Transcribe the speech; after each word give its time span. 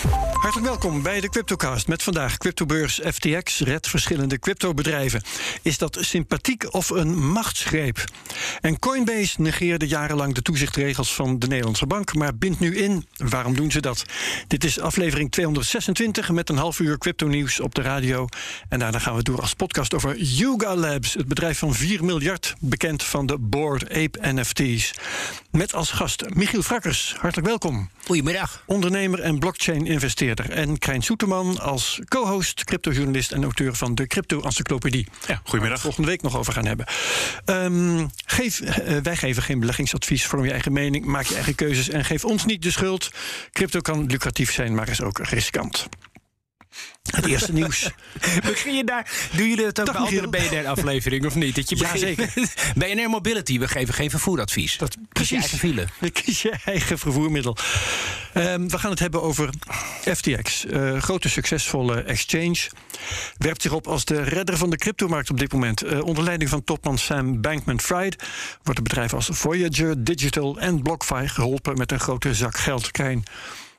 Hartelijk 0.00 0.66
welkom 0.66 1.02
bij 1.02 1.20
de 1.20 1.28
CryptoCast 1.28 1.88
met 1.88 2.02
vandaag 2.02 2.36
cryptobeurs 2.36 3.00
FTX 3.04 3.60
redt 3.60 3.88
verschillende 3.88 4.38
cryptobedrijven. 4.38 5.22
Is 5.62 5.78
dat 5.78 5.98
sympathiek 6.00 6.74
of 6.74 6.90
een 6.90 7.26
machtsgreep? 7.26 8.04
En 8.60 8.78
Coinbase 8.78 9.40
negeerde 9.40 9.86
jarenlang 9.86 10.34
de 10.34 10.42
toezichtregels 10.42 11.14
van 11.14 11.38
de 11.38 11.46
Nederlandse 11.46 11.86
bank, 11.86 12.14
maar 12.14 12.36
bindt 12.36 12.60
nu 12.60 12.76
in. 12.76 13.06
Waarom 13.16 13.54
doen 13.54 13.70
ze 13.70 13.80
dat? 13.80 14.04
Dit 14.46 14.64
is 14.64 14.80
aflevering 14.80 15.30
226 15.30 16.30
met 16.30 16.48
een 16.48 16.56
half 16.56 16.78
uur 16.78 16.98
crypto 16.98 17.26
nieuws 17.26 17.60
op 17.60 17.74
de 17.74 17.82
radio. 17.82 18.26
En 18.68 18.78
daarna 18.78 18.98
gaan 18.98 19.16
we 19.16 19.22
door 19.22 19.40
als 19.40 19.54
podcast 19.54 19.94
over 19.94 20.16
Yuga 20.16 20.76
Labs, 20.76 21.14
het 21.14 21.28
bedrijf 21.28 21.58
van 21.58 21.74
4 21.74 22.04
miljard, 22.04 22.54
bekend 22.60 23.02
van 23.02 23.26
de 23.26 23.38
Board 23.38 23.90
Ape 23.90 24.32
NFT's. 24.32 24.92
Met 25.50 25.74
als 25.74 25.90
gast 25.90 26.24
Michiel 26.34 26.62
Frakkers. 26.62 27.14
Hartelijk 27.18 27.48
welkom. 27.48 27.90
Goedemiddag. 28.04 28.62
Ondernemer 28.66 29.20
en 29.20 29.38
blockchain-investeerder. 29.98 30.50
En 30.50 30.78
Krijn 30.78 31.02
Soeterman 31.02 31.58
als 31.60 32.00
co-host, 32.08 32.64
cryptojournalist 32.64 33.32
en 33.32 33.42
auteur 33.42 33.74
van 33.74 33.94
de 33.94 34.06
Crypto-encyclopedie. 34.06 35.06
Ja, 35.26 35.40
goedemiddag. 35.44 35.80
Volgende 35.80 36.08
week 36.08 36.22
nog 36.22 36.36
over 36.36 36.52
gaan 36.52 36.66
hebben. 36.66 36.86
Um, 37.44 38.10
geef, 38.26 38.60
uh, 38.60 38.96
wij 39.02 39.16
geven 39.16 39.42
geen 39.42 39.60
beleggingsadvies. 39.60 40.26
Vorm 40.26 40.44
je 40.44 40.50
eigen 40.50 40.72
mening, 40.72 41.04
maak 41.04 41.24
je 41.26 41.34
eigen 41.34 41.54
keuzes 41.54 41.88
en 41.88 42.04
geef 42.04 42.24
ons 42.24 42.44
niet 42.44 42.62
de 42.62 42.70
schuld. 42.70 43.10
Crypto 43.52 43.80
kan 43.80 44.06
lucratief 44.06 44.52
zijn, 44.52 44.74
maar 44.74 44.88
is 44.88 45.00
ook 45.02 45.18
riskant. 45.18 45.88
Het 47.10 47.26
eerste 47.26 47.52
nieuws. 47.52 47.90
Begin 48.44 48.74
je 48.74 48.84
daar? 48.84 49.10
Doen 49.32 49.48
jullie 49.48 49.64
het 49.64 49.80
ook 49.80 49.86
Dag, 49.86 49.94
bij 49.96 50.20
andere. 50.20 50.28
BNR-aflevering 50.28 51.26
of 51.26 51.34
niet? 51.34 51.54
Dat 51.54 51.70
je 51.70 51.76
Ja, 51.76 51.92
begint- 51.92 52.54
BNR 52.74 53.08
Mobility, 53.18 53.58
we 53.58 53.68
geven 53.68 53.94
geen 53.94 54.10
vervoeradvies. 54.10 54.76
Dat, 54.78 54.96
Kies 55.12 55.28
je 55.28 55.36
eigen 55.36 55.58
file. 55.58 55.86
Kies 56.22 56.42
je 56.42 56.54
eigen 56.64 56.98
vervoermiddel. 56.98 57.56
Ehm, 58.32 58.68
we 58.68 58.78
gaan 58.78 58.90
het 58.90 58.98
hebben 58.98 59.22
over 59.22 59.50
FTX. 60.14 60.66
eh, 60.66 60.96
grote 60.98 61.28
succesvolle 61.28 62.00
exchange. 62.02 62.56
Werpt 63.38 63.62
zich 63.62 63.72
op 63.72 63.86
als 63.86 64.04
de 64.04 64.22
redder 64.22 64.56
van 64.56 64.70
de 64.70 64.76
cryptomarkt 64.76 65.30
op 65.30 65.38
dit 65.38 65.52
moment. 65.52 65.82
Eh, 65.82 66.00
onder 66.04 66.24
leiding 66.24 66.50
van 66.50 66.64
topman 66.64 66.98
Sam 66.98 67.40
Bankman-Fried... 67.40 68.16
wordt 68.62 68.78
het 68.78 68.82
bedrijf 68.88 69.14
als 69.14 69.28
Voyager, 69.32 70.04
Digital 70.04 70.58
en 70.58 70.82
BlockFi 70.82 71.28
geholpen... 71.28 71.76
met 71.76 71.92
een 71.92 72.00
grote 72.00 72.34
zak 72.34 72.56
geld. 72.56 72.90
Krijn, 72.90 73.22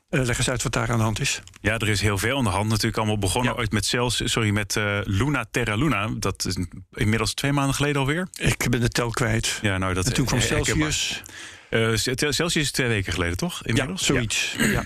eh, 0.08 0.20
leg 0.22 0.38
eens 0.38 0.50
uit 0.50 0.62
wat 0.62 0.72
daar 0.72 0.90
aan 0.90 0.96
de 0.98 1.04
hand 1.04 1.20
is. 1.20 1.40
Ja, 1.60 1.78
er 1.78 1.88
is 1.88 2.00
heel 2.00 2.18
veel 2.18 2.36
aan 2.38 2.44
de 2.44 2.50
hand. 2.50 2.68
Natuurlijk 2.68 2.96
allemaal 2.96 3.18
begonnen 3.18 3.52
Ja. 3.52 3.58
ooit 3.58 3.72
met 3.72 3.86
Cels, 3.86 4.20
sorry, 4.24 4.50
met 4.50 4.76
Luna 5.04 5.44
Terra 5.50 5.74
Luna. 5.74 6.08
Dat 6.18 6.44
is 6.44 6.56
inmiddels 6.94 7.34
twee 7.34 7.52
maanden 7.52 7.74
geleden 7.74 8.00
alweer. 8.00 8.28
Ik 8.38 8.66
ben 8.70 8.80
de 8.80 8.88
tel 8.88 9.10
kwijt. 9.10 9.58
Ja, 9.62 9.78
nou 9.78 9.94
dat 9.94 10.06
en 10.06 10.12
toen 10.12 10.26
kwam. 10.26 10.40
Celsius. 10.40 11.22
Eh, 11.72 11.94
Celsius 12.30 12.56
is 12.56 12.70
twee 12.70 12.88
weken 12.88 13.12
geleden, 13.12 13.36
toch? 13.36 13.60
Ja, 13.62 13.68
Inmiddels? 13.68 14.04
zoiets. 14.04 14.54
Ja. 14.58 14.84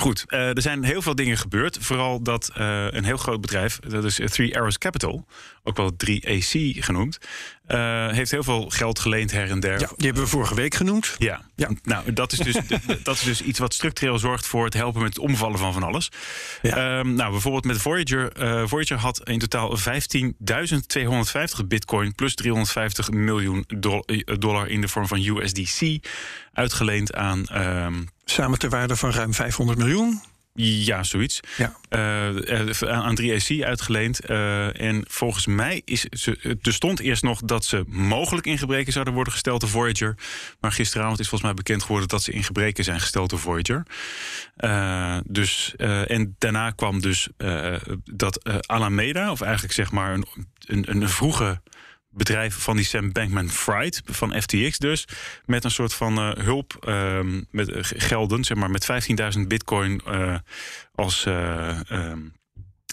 Goed, 0.00 0.24
eh, 0.26 0.48
er 0.56 0.62
zijn 0.62 0.84
heel 0.84 1.02
veel 1.02 1.14
dingen 1.14 1.36
gebeurd. 1.38 1.78
Vooral 1.80 2.22
dat 2.22 2.50
eh, 2.54 2.86
een 2.90 3.04
heel 3.04 3.16
groot 3.16 3.40
bedrijf, 3.40 3.78
dat 3.88 4.04
is 4.04 4.20
Three 4.24 4.56
Arrows 4.56 4.78
Capital, 4.78 5.26
ook 5.62 5.76
wel 5.76 5.92
3AC 5.96 6.76
genoemd, 6.84 7.18
eh, 7.66 8.08
heeft 8.08 8.30
heel 8.30 8.42
veel 8.42 8.68
geld 8.68 8.98
geleend 8.98 9.30
her 9.30 9.50
en 9.50 9.60
der. 9.60 9.80
ja, 9.80 9.90
die 9.96 10.06
hebben 10.06 10.22
we 10.22 10.28
vorige 10.28 10.54
week 10.54 10.74
genoemd. 10.74 11.14
Ja. 11.18 11.40
Ja. 11.56 11.70
nou, 11.82 12.12
dat 12.12 12.32
is, 12.32 12.38
dus, 12.38 12.56
dat 13.02 13.14
is 13.14 13.22
dus 13.22 13.42
iets 13.42 13.58
wat 13.58 13.74
structureel 13.74 14.18
zorgt 14.18 14.46
voor 14.46 14.64
het 14.64 14.74
helpen 14.74 15.02
met 15.02 15.14
het 15.14 15.24
omvallen 15.24 15.58
van 15.58 15.72
van 15.72 15.82
alles. 15.82 16.10
Ja. 16.62 16.98
Ehm, 16.98 17.14
nou, 17.14 17.30
bijvoorbeeld 17.30 17.64
met 17.64 17.78
Voyager. 17.80 18.32
eh, 18.32 18.62
Voyager 18.66 18.96
had 18.96 19.20
in 19.28 19.38
totaal 19.38 19.76
15.250 19.76 21.66
bitcoin 21.66 22.14
plus 22.14 22.34
350 22.34 23.10
miljoen 23.10 23.64
dol- 23.76 24.04
eh, 24.04 24.36
dollar 24.38 24.68
in 24.68 24.80
de 24.80 24.88
vorm 24.88 25.06
van 25.06 25.18
USDC 25.24 26.04
uitgeleend 26.52 27.14
aan, 27.14 27.46
ehm, 27.46 27.94
Samen 28.30 28.58
ter 28.58 28.70
waarde 28.70 28.96
van 28.96 29.10
ruim 29.10 29.34
500 29.34 29.78
miljoen. 29.78 30.20
ja, 30.60 31.02
zoiets. 31.02 31.40
Ja. 31.56 31.76
Eh, 31.88 32.70
eh, 32.70 32.88
aan 32.88 33.02
aan 33.02 33.14
3AC 33.14 33.62
uitgeleend. 33.62 34.20
Eh, 34.20 34.80
en 34.80 35.04
volgens 35.08 35.46
mij 35.46 35.82
is 35.84 36.04
ze, 36.04 36.56
er 36.62 36.72
stond 36.72 37.00
eerst 37.00 37.22
nog 37.22 37.40
dat 37.40 37.64
ze 37.64 37.84
mogelijk 37.86 38.46
in 38.46 38.58
gebreken 38.58 38.92
zouden 38.92 39.14
worden 39.14 39.32
gesteld 39.32 39.60
door 39.60 39.70
Voyager. 39.70 40.14
Maar 40.60 40.72
gisteravond 40.72 41.20
is 41.20 41.28
volgens 41.28 41.50
mij 41.50 41.62
bekend 41.62 41.82
geworden 41.82 42.08
dat 42.08 42.22
ze 42.22 42.32
in 42.32 42.44
gebreken 42.44 42.84
zijn 42.84 43.00
gesteld 43.00 43.30
door 43.30 43.38
Voyager. 43.38 43.86
Dus, 45.26 45.74
en 46.06 46.34
daarna 46.38 46.70
kwam 46.70 47.00
dus 47.00 47.28
dat 48.04 48.66
Alameda, 48.66 49.30
of 49.30 49.40
eigenlijk 49.40 49.74
zeg 49.74 49.90
maar 49.90 50.14
een, 50.14 50.26
een, 50.66 50.90
een 50.90 51.08
vroege 51.08 51.60
bedrijf 52.18 52.54
van 52.54 52.76
die 52.76 52.84
Sam 52.84 53.12
Bankman-Fried, 53.12 54.02
van 54.04 54.42
FTX 54.42 54.78
dus, 54.78 55.04
met 55.44 55.64
een 55.64 55.70
soort 55.70 55.94
van 55.94 56.18
eh, 56.18 56.44
hulp 56.44 56.76
ehm, 56.80 57.42
met 57.50 57.70
eh, 57.70 57.80
gelden, 57.82 58.44
zeg 58.44 58.56
maar 58.56 58.70
met 58.70 58.88
15.000 59.36 59.46
bitcoin 59.46 60.00
eh, 60.06 60.36
als, 60.94 61.26
eh, 61.26 61.90
ehm, 61.90 62.20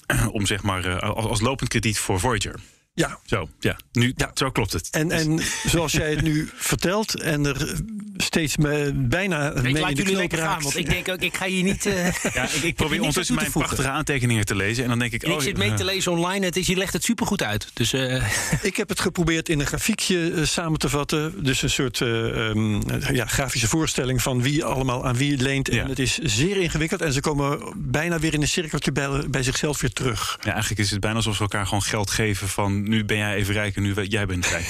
om 0.37 0.45
zeg 0.45 0.63
maar, 0.63 0.99
als, 0.99 1.25
als 1.25 1.41
lopend 1.41 1.69
krediet 1.69 1.99
voor 1.99 2.19
Voyager. 2.19 2.59
Ja, 2.97 3.19
Zo, 3.25 3.49
ja, 3.59 3.77
nu, 3.91 4.13
Ja. 4.15 4.31
zo 4.33 4.51
klopt 4.51 4.73
het. 4.73 4.89
En, 4.91 5.07
Dus- 5.07 5.21
en 5.25 5.39
zoals 5.71 5.91
jij 5.91 6.09
het 6.09 6.21
nu 6.21 6.49
vertelt 6.55 7.19
en 7.21 7.45
er 7.45 7.75
steeds 8.17 8.57
me, 8.57 8.91
bijna 8.95 9.37
mee 9.55 9.63
Ik 9.71 9.75
in 9.75 9.79
laat 9.81 9.89
de 9.89 9.95
jullie 9.95 10.15
lekker 10.15 10.37
gaan, 10.37 10.61
want 10.61 10.77
ik 10.77 10.89
denk 10.89 11.09
ook, 11.09 11.19
ik 11.19 11.37
ga 11.37 11.45
hier 11.45 11.63
niet... 11.63 11.85
eh, 11.95 12.13
ja, 12.33 12.43
ik, 12.55 12.61
ik 12.63 12.75
probeer 12.75 12.97
ondertussen 12.99 13.35
mijn 13.35 13.51
voegen. 13.51 13.71
prachtige 13.71 13.95
aantekeningen 13.97 14.45
te 14.45 14.55
lezen. 14.55 14.83
En 14.83 14.89
dan 14.89 14.99
denk 14.99 15.11
ik, 15.11 15.23
En 15.23 15.29
ik 15.29 15.35
oh, 15.35 15.41
zit 15.41 15.57
mee 15.57 15.73
te 15.73 15.83
lezen 15.83 16.11
online, 16.11 16.45
het 16.45 16.55
is, 16.55 16.67
je 16.67 16.75
legt 16.75 16.93
het 16.93 17.03
supergoed 17.03 17.43
uit. 17.43 17.67
Dus 17.73 17.93
eh, 17.93 18.23
Ik 18.61 18.75
heb 18.77 18.89
het 18.89 18.99
geprobeerd 18.99 19.49
in 19.49 19.59
een 19.59 19.65
grafiekje 19.65 20.31
eh, 20.31 20.43
samen 20.43 20.79
te 20.79 20.89
vatten. 20.89 21.43
Dus 21.43 21.61
een 21.61 21.69
soort 21.69 22.01
eh, 22.01 22.47
ehm, 22.49 23.13
ja, 23.15 23.25
grafische 23.25 23.67
voorstelling 23.67 24.21
van 24.21 24.41
wie 24.41 24.63
allemaal 24.65 25.05
aan 25.05 25.15
wie 25.15 25.37
leent. 25.37 25.69
En 25.69 25.75
Ja. 25.75 25.87
het 25.87 25.99
is 25.99 26.17
zeer 26.17 26.57
ingewikkeld. 26.57 27.01
En 27.01 27.13
ze 27.13 27.19
komen 27.19 27.59
bijna 27.75 28.19
weer 28.19 28.33
in 28.33 28.41
een 28.41 28.47
cirkeltje 28.47 28.91
bij, 28.91 29.09
bij 29.29 29.43
zichzelf 29.43 29.81
weer 29.81 29.93
terug. 29.93 30.37
Ja, 30.41 30.51
eigenlijk 30.51 30.81
is 30.81 30.91
het 30.91 30.99
bijna 30.99 31.15
alsof 31.15 31.35
ze 31.35 31.41
elkaar 31.41 31.65
gewoon 31.65 31.83
geld 31.83 32.09
geven 32.09 32.47
van 32.47 32.84
nu 32.89 33.05
ben 33.05 33.17
jij 33.17 33.35
even 33.35 33.53
rijk 33.53 33.75
en 33.75 33.81
nu 33.81 33.93
jij 34.03 34.25
bent 34.25 34.45
rijk. 34.45 34.65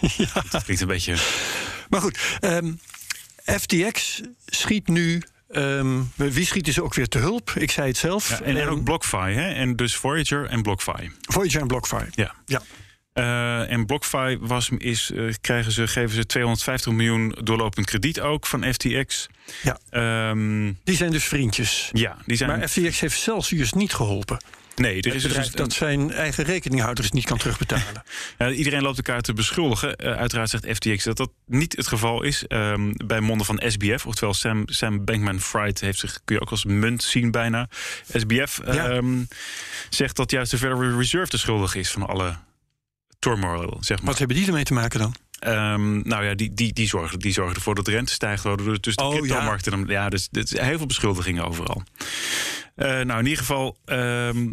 Dat 0.50 0.62
klinkt 0.64 0.82
een 0.82 0.88
beetje... 0.88 1.14
Maar 1.88 2.00
goed, 2.00 2.18
ehm, 2.40 2.72
FTX 3.44 4.20
schiet 4.46 4.88
nu. 4.88 5.22
ehm, 5.48 6.00
wie 6.14 6.46
schieten 6.46 6.72
ze 6.72 6.82
ook 6.82 6.94
weer 6.94 7.08
te 7.08 7.18
hulp? 7.18 7.50
Ik 7.50 7.70
zei 7.70 7.88
het 7.88 7.96
zelf. 7.96 8.28
Ja, 8.28 8.40
en, 8.40 8.56
en 8.56 8.68
ook 8.68 8.84
BlockFi, 8.84 9.16
hè? 9.16 9.52
En 9.52 9.76
dus 9.76 9.96
Voyager 9.96 10.46
en 10.46 10.62
BlockFi. 10.62 11.10
Voyager 11.20 11.60
en 11.60 11.66
BlockFi. 11.66 12.04
Ja. 12.10 12.34
Ja. 12.46 12.62
Eh, 13.12 13.70
en 13.72 13.86
BlockFi 13.86 14.38
was, 14.40 14.68
is, 14.78 15.10
eh, 15.10 15.32
krijgen 15.40 15.72
ze, 15.72 15.86
geven 15.88 16.14
ze 16.16 16.26
250 16.26 16.92
miljoen 16.92 17.36
doorlopend 17.42 17.86
krediet 17.86 18.20
ook 18.20 18.46
van 18.46 18.72
FTX. 18.72 19.26
Ja. 19.62 19.78
Ehm, 19.90 20.72
Die 20.84 20.96
zijn 20.96 21.10
dus 21.10 21.24
vriendjes. 21.24 21.90
ja, 21.92 22.16
die 22.26 22.36
zijn. 22.36 22.50
Maar 22.58 22.68
FTX 22.68 23.00
heeft 23.00 23.18
Celsius 23.18 23.72
niet 23.72 23.94
geholpen. 23.94 24.38
Nee, 24.76 25.00
er 25.00 25.14
is 25.14 25.22
dus 25.22 25.22
bedrijf 25.22 25.50
dat 25.50 25.72
zijn 25.72 26.12
eigen 26.12 26.44
rekeninghouder 26.44 27.06
niet 27.10 27.24
kan 27.24 27.38
terugbetalen. 27.38 27.84
Ja, 28.38 28.50
iedereen 28.50 28.82
loopt 28.82 28.96
elkaar 28.96 29.20
te 29.20 29.32
beschuldigen. 29.32 29.96
Eh, 29.96 30.16
uiteraard 30.16 30.50
zegt 30.50 30.66
FTX 30.66 31.04
dat 31.04 31.16
dat 31.16 31.30
niet 31.46 31.76
het 31.76 31.86
geval 31.86 32.22
is. 32.22 32.46
Ehm, 32.46 32.92
bij 33.06 33.20
monden 33.20 33.46
van 33.46 33.62
SBF, 33.66 34.06
oftewel 34.06 34.34
Sam, 34.34 34.62
Sam 34.68 35.04
Bankman-Fried... 35.04 35.80
heeft 35.80 35.98
zich, 35.98 36.20
kun 36.24 36.34
je 36.34 36.42
ook 36.42 36.50
als 36.50 36.64
munt 36.64 37.02
zien 37.02 37.30
bijna. 37.30 37.68
SBF 38.12 38.60
Ja. 38.64 38.88
ehm, 38.88 39.24
zegt 39.90 40.16
dat 40.16 40.30
juist 40.30 40.50
de 40.50 40.58
Federal 40.58 40.98
Reserve 40.98 41.30
de 41.30 41.38
schuldige 41.38 41.78
is... 41.78 41.90
van 41.90 42.06
alle 42.06 42.36
turmoil, 43.18 43.76
zeg 43.80 43.98
maar. 43.98 44.06
Wat 44.06 44.18
hebben 44.18 44.36
die 44.36 44.46
ermee 44.46 44.64
te 44.64 44.72
maken 44.72 44.98
dan? 45.00 45.14
Ehm, 45.46 46.08
nou 46.08 46.24
ja, 46.24 46.34
die, 46.34 46.54
die, 46.54 46.72
die, 46.72 46.86
zorgen, 46.88 47.18
die 47.18 47.32
zorgen 47.32 47.54
ervoor 47.54 47.74
dat 47.74 47.84
de 47.84 47.90
rente 47.90 48.12
stijgt. 48.12 48.42
waardoor 48.42 48.80
Dus 48.80 48.96
de 48.96 49.02
Oh, 49.02 49.10
cryptomarkten... 49.14 49.70
dan- 49.72 49.84
Ja, 49.86 50.08
dus 50.08 50.28
zijn 50.30 50.66
heel 50.66 50.76
veel 50.76 50.86
beschuldigingen 50.86 51.44
overal. 51.46 51.82
Eh, 52.74 52.86
nou, 53.00 53.18
in 53.18 53.24
ieder 53.24 53.38
geval... 53.38 53.76
ehm, 53.84 54.48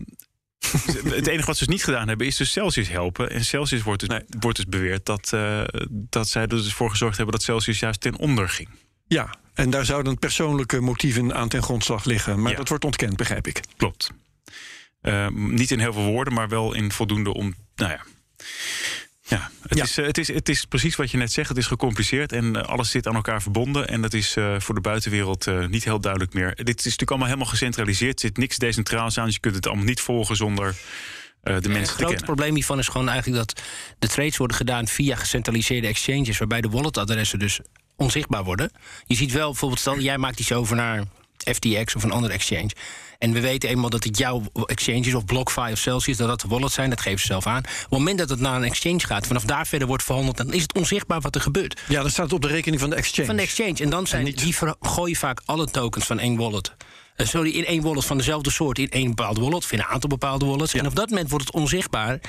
het 1.10 1.28
enige 1.28 1.46
wat 1.46 1.58
ze 1.58 1.66
dus 1.66 1.74
niet 1.74 1.84
gedaan 1.84 2.08
hebben 2.08 2.28
is 2.28 2.36
dus 2.38 2.52
Celsius 2.52 2.90
helpen. 2.90 3.30
En 3.30 3.46
Celsius 3.46 3.82
wordt 3.84 4.00
dus, 4.00 4.10
Nee. 4.10 4.22
wordt 4.40 4.58
dus 4.58 4.66
beweerd 4.66 5.06
dat, 5.06 5.34
eh, 5.34 5.62
dat 5.90 6.30
zij 6.30 6.42
er 6.42 6.48
dus 6.48 6.74
voor 6.74 6.90
gezorgd 6.90 7.18
hebben 7.18 7.36
dat 7.36 7.44
Celsius 7.44 7.80
juist 7.80 8.02
ten 8.02 8.18
onder 8.18 8.50
ging. 8.50 8.70
Ja, 9.08 9.30
en 9.54 9.70
daar 9.70 9.86
zouden 9.86 10.20
persoonlijke 10.20 10.80
motieven 10.80 11.34
aan 11.36 11.48
ten 11.50 11.64
grondslag 11.64 12.06
liggen. 12.06 12.42
Maar 12.42 12.52
Ja. 12.52 12.58
dat 12.58 12.70
wordt 12.70 12.86
ontkend, 12.86 13.16
begrijp 13.18 13.48
ik. 13.48 13.62
Klopt. 13.78 14.12
Eh, 15.02 15.28
niet 15.30 15.72
in 15.72 15.80
heel 15.80 15.94
veel 15.94 16.06
woorden, 16.06 16.34
maar 16.34 16.50
wel 16.50 16.74
in 16.74 16.92
voldoende 16.92 17.34
om. 17.34 17.56
Nou 17.76 17.92
ja. 17.92 18.02
Ja, 19.28 19.50
het, 19.62 19.78
Ja. 19.78 19.84
Is, 19.84 19.98
eh, 19.98 20.06
het, 20.06 20.18
is, 20.18 20.28
het 20.28 20.50
is 20.50 20.66
precies 20.66 20.96
wat 20.96 21.12
je 21.12 21.18
net 21.18 21.32
zegt. 21.32 21.50
Het 21.50 21.58
is 21.58 21.68
gecompliceerd 21.68 22.32
en 22.32 22.56
eh, 22.56 22.68
alles 22.68 22.90
zit 22.90 23.08
aan 23.08 23.16
elkaar 23.16 23.42
verbonden. 23.42 23.88
En 23.88 24.02
dat 24.02 24.14
is 24.14 24.36
eh, 24.36 24.60
voor 24.60 24.76
de 24.76 24.82
buitenwereld 24.82 25.70
niet 25.70 25.84
heel 25.84 26.00
duidelijk 26.00 26.34
meer. 26.34 26.56
Dit 26.56 26.78
is 26.78 26.84
natuurlijk 26.84 27.10
allemaal 27.10 27.28
helemaal 27.28 27.50
gecentraliseerd. 27.50 28.14
Er 28.14 28.28
zit 28.28 28.38
niks 28.38 28.58
decentraals 28.58 29.18
aan. 29.18 29.26
Dus 29.26 29.34
je 29.34 29.40
kunt 29.40 29.56
het 29.56 29.68
allemaal 29.68 29.86
niet 29.86 30.02
volgen 30.02 30.36
zonder 30.36 30.76
de 31.42 31.52
Het 31.52 31.68
mensen 31.68 31.84
te 31.84 31.88
grote 31.88 32.04
kennen. 32.04 32.24
probleem 32.26 32.56
hiervan 32.56 32.80
is 32.80 32.88
gewoon 32.88 33.10
eigenlijk 33.10 33.38
dat 33.48 33.62
de 34.00 34.08
trades 34.08 34.38
worden 34.38 34.58
gedaan 34.58 34.88
via 34.88 35.16
gecentraliseerde 35.16 35.88
exchanges, 35.88 36.38
waarbij 36.38 36.62
de 36.62 36.70
walletadressen 36.70 37.40
dus 37.40 37.60
onzichtbaar 37.96 38.44
worden. 38.44 38.72
Je 39.06 39.16
ziet 39.16 39.32
wel 39.32 39.50
bijvoorbeeld, 39.50 39.80
stel 39.80 40.00
jij 40.00 40.18
maakt 40.18 40.40
iets 40.40 40.52
over 40.52 40.76
naar 40.76 41.04
FTX 41.38 41.96
of 41.96 42.04
een 42.04 42.12
andere 42.12 42.34
exchange. 42.34 42.70
En 43.20 43.32
we 43.34 43.40
weten 43.40 43.70
eenmaal 43.70 43.90
dat 43.90 44.04
het 44.04 44.18
jouw 44.18 44.44
exchange 44.66 45.00
is, 45.00 45.14
of 45.14 45.26
BlockFi 45.26 45.72
of 45.72 45.78
Celsius, 45.78 46.18
dat 46.18 46.28
dat 46.28 46.42
de 46.42 46.48
wallets 46.48 46.74
zijn, 46.74 46.90
dat 46.90 47.02
geven 47.02 47.20
ze 47.20 47.26
zelf 47.26 47.48
aan. 47.48 47.58
Op 47.58 47.66
het 47.80 47.90
moment 47.90 48.18
dat 48.18 48.30
het 48.30 48.40
naar 48.40 48.56
een 48.56 48.64
exchange 48.64 49.00
gaat, 49.00 49.28
vanaf 49.28 49.44
daar 49.44 49.68
verder 49.68 49.88
wordt 49.88 50.04
verhandeld, 50.04 50.38
dan 50.38 50.54
is 50.54 50.62
het 50.62 50.74
onzichtbaar 50.74 51.22
wat 51.22 51.36
er 51.36 51.42
gebeurt. 51.42 51.82
Ja, 51.88 52.02
dan 52.02 52.10
staat 52.10 52.26
het 52.26 52.34
op 52.34 52.42
de 52.42 52.48
rekening 52.48 52.82
van 52.82 52.90
de 52.90 52.96
exchange. 52.96 53.28
Van 53.28 53.36
de 53.36 53.42
exchange. 53.42 53.76
En 53.78 53.90
dan 53.90 54.08
zijn 54.08 54.24
niet- 54.24 54.40
die 54.40 54.56
gooien 54.82 55.16
vaak 55.16 55.42
alle 55.46 55.68
tokens 55.68 56.06
van 56.06 56.20
één 56.20 56.36
wallet. 56.38 56.74
eh, 57.16 57.28
sorry, 57.28 57.52
in 57.52 57.66
één 57.66 57.82
wallet 57.82 58.06
van 58.06 58.18
dezelfde 58.18 58.52
soort 58.52 58.80
in 58.80 58.90
één 58.90 59.08
bepaalde 59.08 59.42
wallet, 59.42 59.56
of 59.64 59.72
in 59.72 59.80
een 59.80 59.86
aantal 59.86 60.10
bepaalde 60.10 60.46
wallets. 60.46 60.74
En 60.74 60.88
op 60.88 60.96
dat 60.96 61.10
moment 61.10 61.30
wordt 61.30 61.46
het 61.46 61.54
onzichtbaar. 61.56 62.20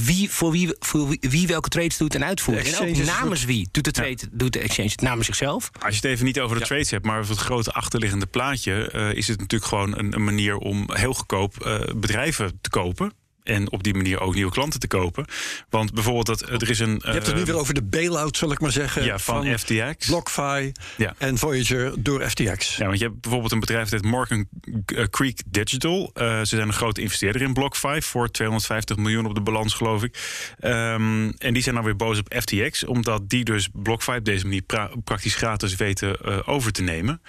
Wie, 0.00 0.30
voor, 0.30 0.50
wie, 0.50 0.74
voor 0.78 1.08
wie, 1.08 1.18
wie 1.20 1.46
welke 1.46 1.68
trades 1.68 1.96
doet 1.96 2.14
en 2.14 2.24
uitvoert. 2.24 2.72
En 2.72 2.88
ook 2.88 2.96
namens 2.96 3.44
wie 3.44 3.68
doet 3.70 3.84
de, 3.84 3.90
trade, 3.90 4.18
doet 4.32 4.52
de 4.52 4.58
exchange 4.58 4.88
het 4.88 5.00
namens 5.00 5.26
zichzelf. 5.26 5.70
Als 5.80 5.94
je 5.94 6.00
het 6.00 6.10
even 6.10 6.24
niet 6.24 6.40
over 6.40 6.58
de 6.58 6.64
trades 6.64 6.90
hebt, 6.90 7.04
maar 7.04 7.18
over 7.18 7.30
het 7.30 7.40
grote 7.40 7.72
achterliggende 7.72 8.26
plaatje, 8.26 8.90
eh, 8.90 9.12
is 9.12 9.28
het 9.28 9.40
natuurlijk 9.40 9.70
gewoon 9.70 9.98
een, 9.98 10.14
een 10.14 10.24
manier 10.24 10.56
om 10.56 10.88
heel 10.92 11.14
goedkoop 11.14 11.60
eh, 11.60 11.80
bedrijven 11.96 12.58
te 12.60 12.70
kopen. 12.70 13.12
En 13.42 13.70
op 13.72 13.82
die 13.82 13.94
manier 13.94 14.20
ook 14.20 14.34
nieuwe 14.34 14.52
klanten 14.52 14.80
te 14.80 14.86
kopen. 14.86 15.24
Want 15.70 15.92
bijvoorbeeld, 15.94 16.26
dat, 16.26 16.40
er 16.62 16.70
is 16.70 16.78
een. 16.78 17.00
Je 17.04 17.10
hebt 17.10 17.26
het 17.26 17.36
nu 17.36 17.44
weer 17.44 17.56
over 17.58 17.74
de 17.74 17.82
bail-out, 17.82 18.36
zal 18.36 18.52
ik 18.52 18.60
maar 18.60 18.72
zeggen. 18.72 19.04
ja, 19.04 19.18
van, 19.18 19.58
FTX. 19.58 20.06
BlockFi 20.06 20.72
Ja. 20.96 21.14
en 21.18 21.38
Voyager 21.38 21.92
door 22.02 22.28
FTX. 22.28 22.76
Ja, 22.76 22.86
want 22.86 22.98
je 22.98 23.04
hebt 23.04 23.20
bijvoorbeeld 23.20 23.52
een 23.52 23.60
bedrijf 23.60 23.88
dat 23.88 24.00
heet 24.00 24.10
Morgan 24.10 24.48
eh, 24.86 25.04
Creek 25.04 25.42
Digital. 25.46 26.10
Eh, 26.14 26.38
ze 26.38 26.46
zijn 26.46 26.66
een 26.68 26.72
grote 26.72 27.00
investeerder 27.00 27.42
in 27.42 27.52
BlockFi 27.52 28.02
voor 28.02 28.30
250 28.30 28.96
miljoen 28.96 29.26
op 29.26 29.34
de 29.34 29.40
balans, 29.40 29.74
geloof 29.74 30.02
ik. 30.02 30.18
Ehm, 30.58 31.30
en 31.38 31.52
die 31.52 31.62
zijn 31.62 31.74
dan 31.74 31.84
weer 31.84 31.96
boos 31.96 32.18
op 32.18 32.34
FTX, 32.40 32.84
omdat 32.84 33.28
die 33.28 33.44
dus 33.44 33.68
BlockFi 33.72 34.12
op 34.16 34.24
deze 34.24 34.44
manier 34.44 34.62
pra- 34.62 34.90
praktisch 35.04 35.34
gratis 35.34 35.76
weten 35.76 36.16
eh, 36.16 36.38
over 36.48 36.72
te 36.72 36.82
nemen. 36.82 37.22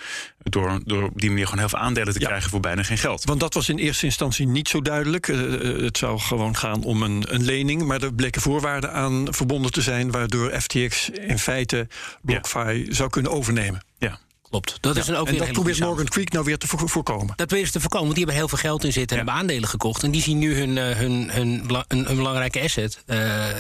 Door, 0.43 0.79
door 0.85 1.03
op 1.03 1.19
die 1.21 1.29
manier 1.29 1.43
gewoon 1.45 1.59
heel 1.59 1.69
veel 1.69 1.79
aandelen 1.79 2.13
te 2.13 2.19
Ja. 2.19 2.25
krijgen 2.27 2.49
voor 2.49 2.59
bijna 2.59 2.83
geen 2.83 2.97
geld. 2.97 3.23
Want 3.23 3.39
dat 3.39 3.53
was 3.53 3.69
in 3.69 3.77
eerste 3.77 4.05
instantie 4.05 4.47
niet 4.47 4.67
zo 4.69 4.81
duidelijk. 4.81 5.27
Eh, 5.27 5.53
eh, 5.69 5.81
het 5.83 5.97
zou 6.03 6.19
gewoon 6.19 6.55
gaan 6.55 6.83
om 6.83 7.01
een, 7.03 7.23
een 7.27 7.43
lening. 7.43 7.81
Maar 7.85 8.01
er 8.01 8.13
bleken 8.13 8.41
voorwaarden 8.41 8.91
aan 8.93 9.27
verbonden 9.29 9.71
te 9.71 9.81
zijn. 9.81 10.11
waardoor 10.11 10.51
FTX 10.61 11.09
in 11.09 11.39
feite 11.39 11.87
BlockFi 12.21 12.85
zou 12.89 13.09
kunnen 13.09 13.31
overnemen. 13.31 13.83
Ja. 13.97 14.19
Klopt. 14.49 14.77
Dat 14.79 14.97
is 14.97 15.07
een 15.07 15.15
ook 15.15 15.25
en 15.27 15.31
weer 15.31 15.41
dat 15.41 15.51
probeert 15.51 15.79
Morgan 15.79 16.05
Creek 16.07 16.31
nou 16.31 16.45
weer 16.45 16.57
te 16.57 16.67
vo- 16.67 16.87
voorkomen. 16.87 17.33
Dat 17.35 17.51
weer 17.51 17.59
eens 17.59 17.71
te 17.71 17.79
voorkomen, 17.79 18.05
want 18.05 18.15
die 18.17 18.25
hebben 18.25 18.43
heel 18.45 18.57
veel 18.57 18.69
geld 18.69 18.83
in 18.83 18.91
zitten 18.93 19.17
en 19.17 19.23
Ja. 19.25 19.29
hebben 19.31 19.43
aandelen 19.49 19.69
gekocht. 19.69 20.03
En 20.03 20.11
die 20.11 20.21
zien 20.21 20.37
nu 20.37 20.55
hun, 20.57 20.77
eh, 20.77 20.95
hun, 20.97 21.29
hun, 21.31 21.67
bela- 21.67 21.85
een, 21.87 22.09
een 22.09 22.15
belangrijke 22.15 22.61
asset, 22.61 23.03
eh, 23.05 23.17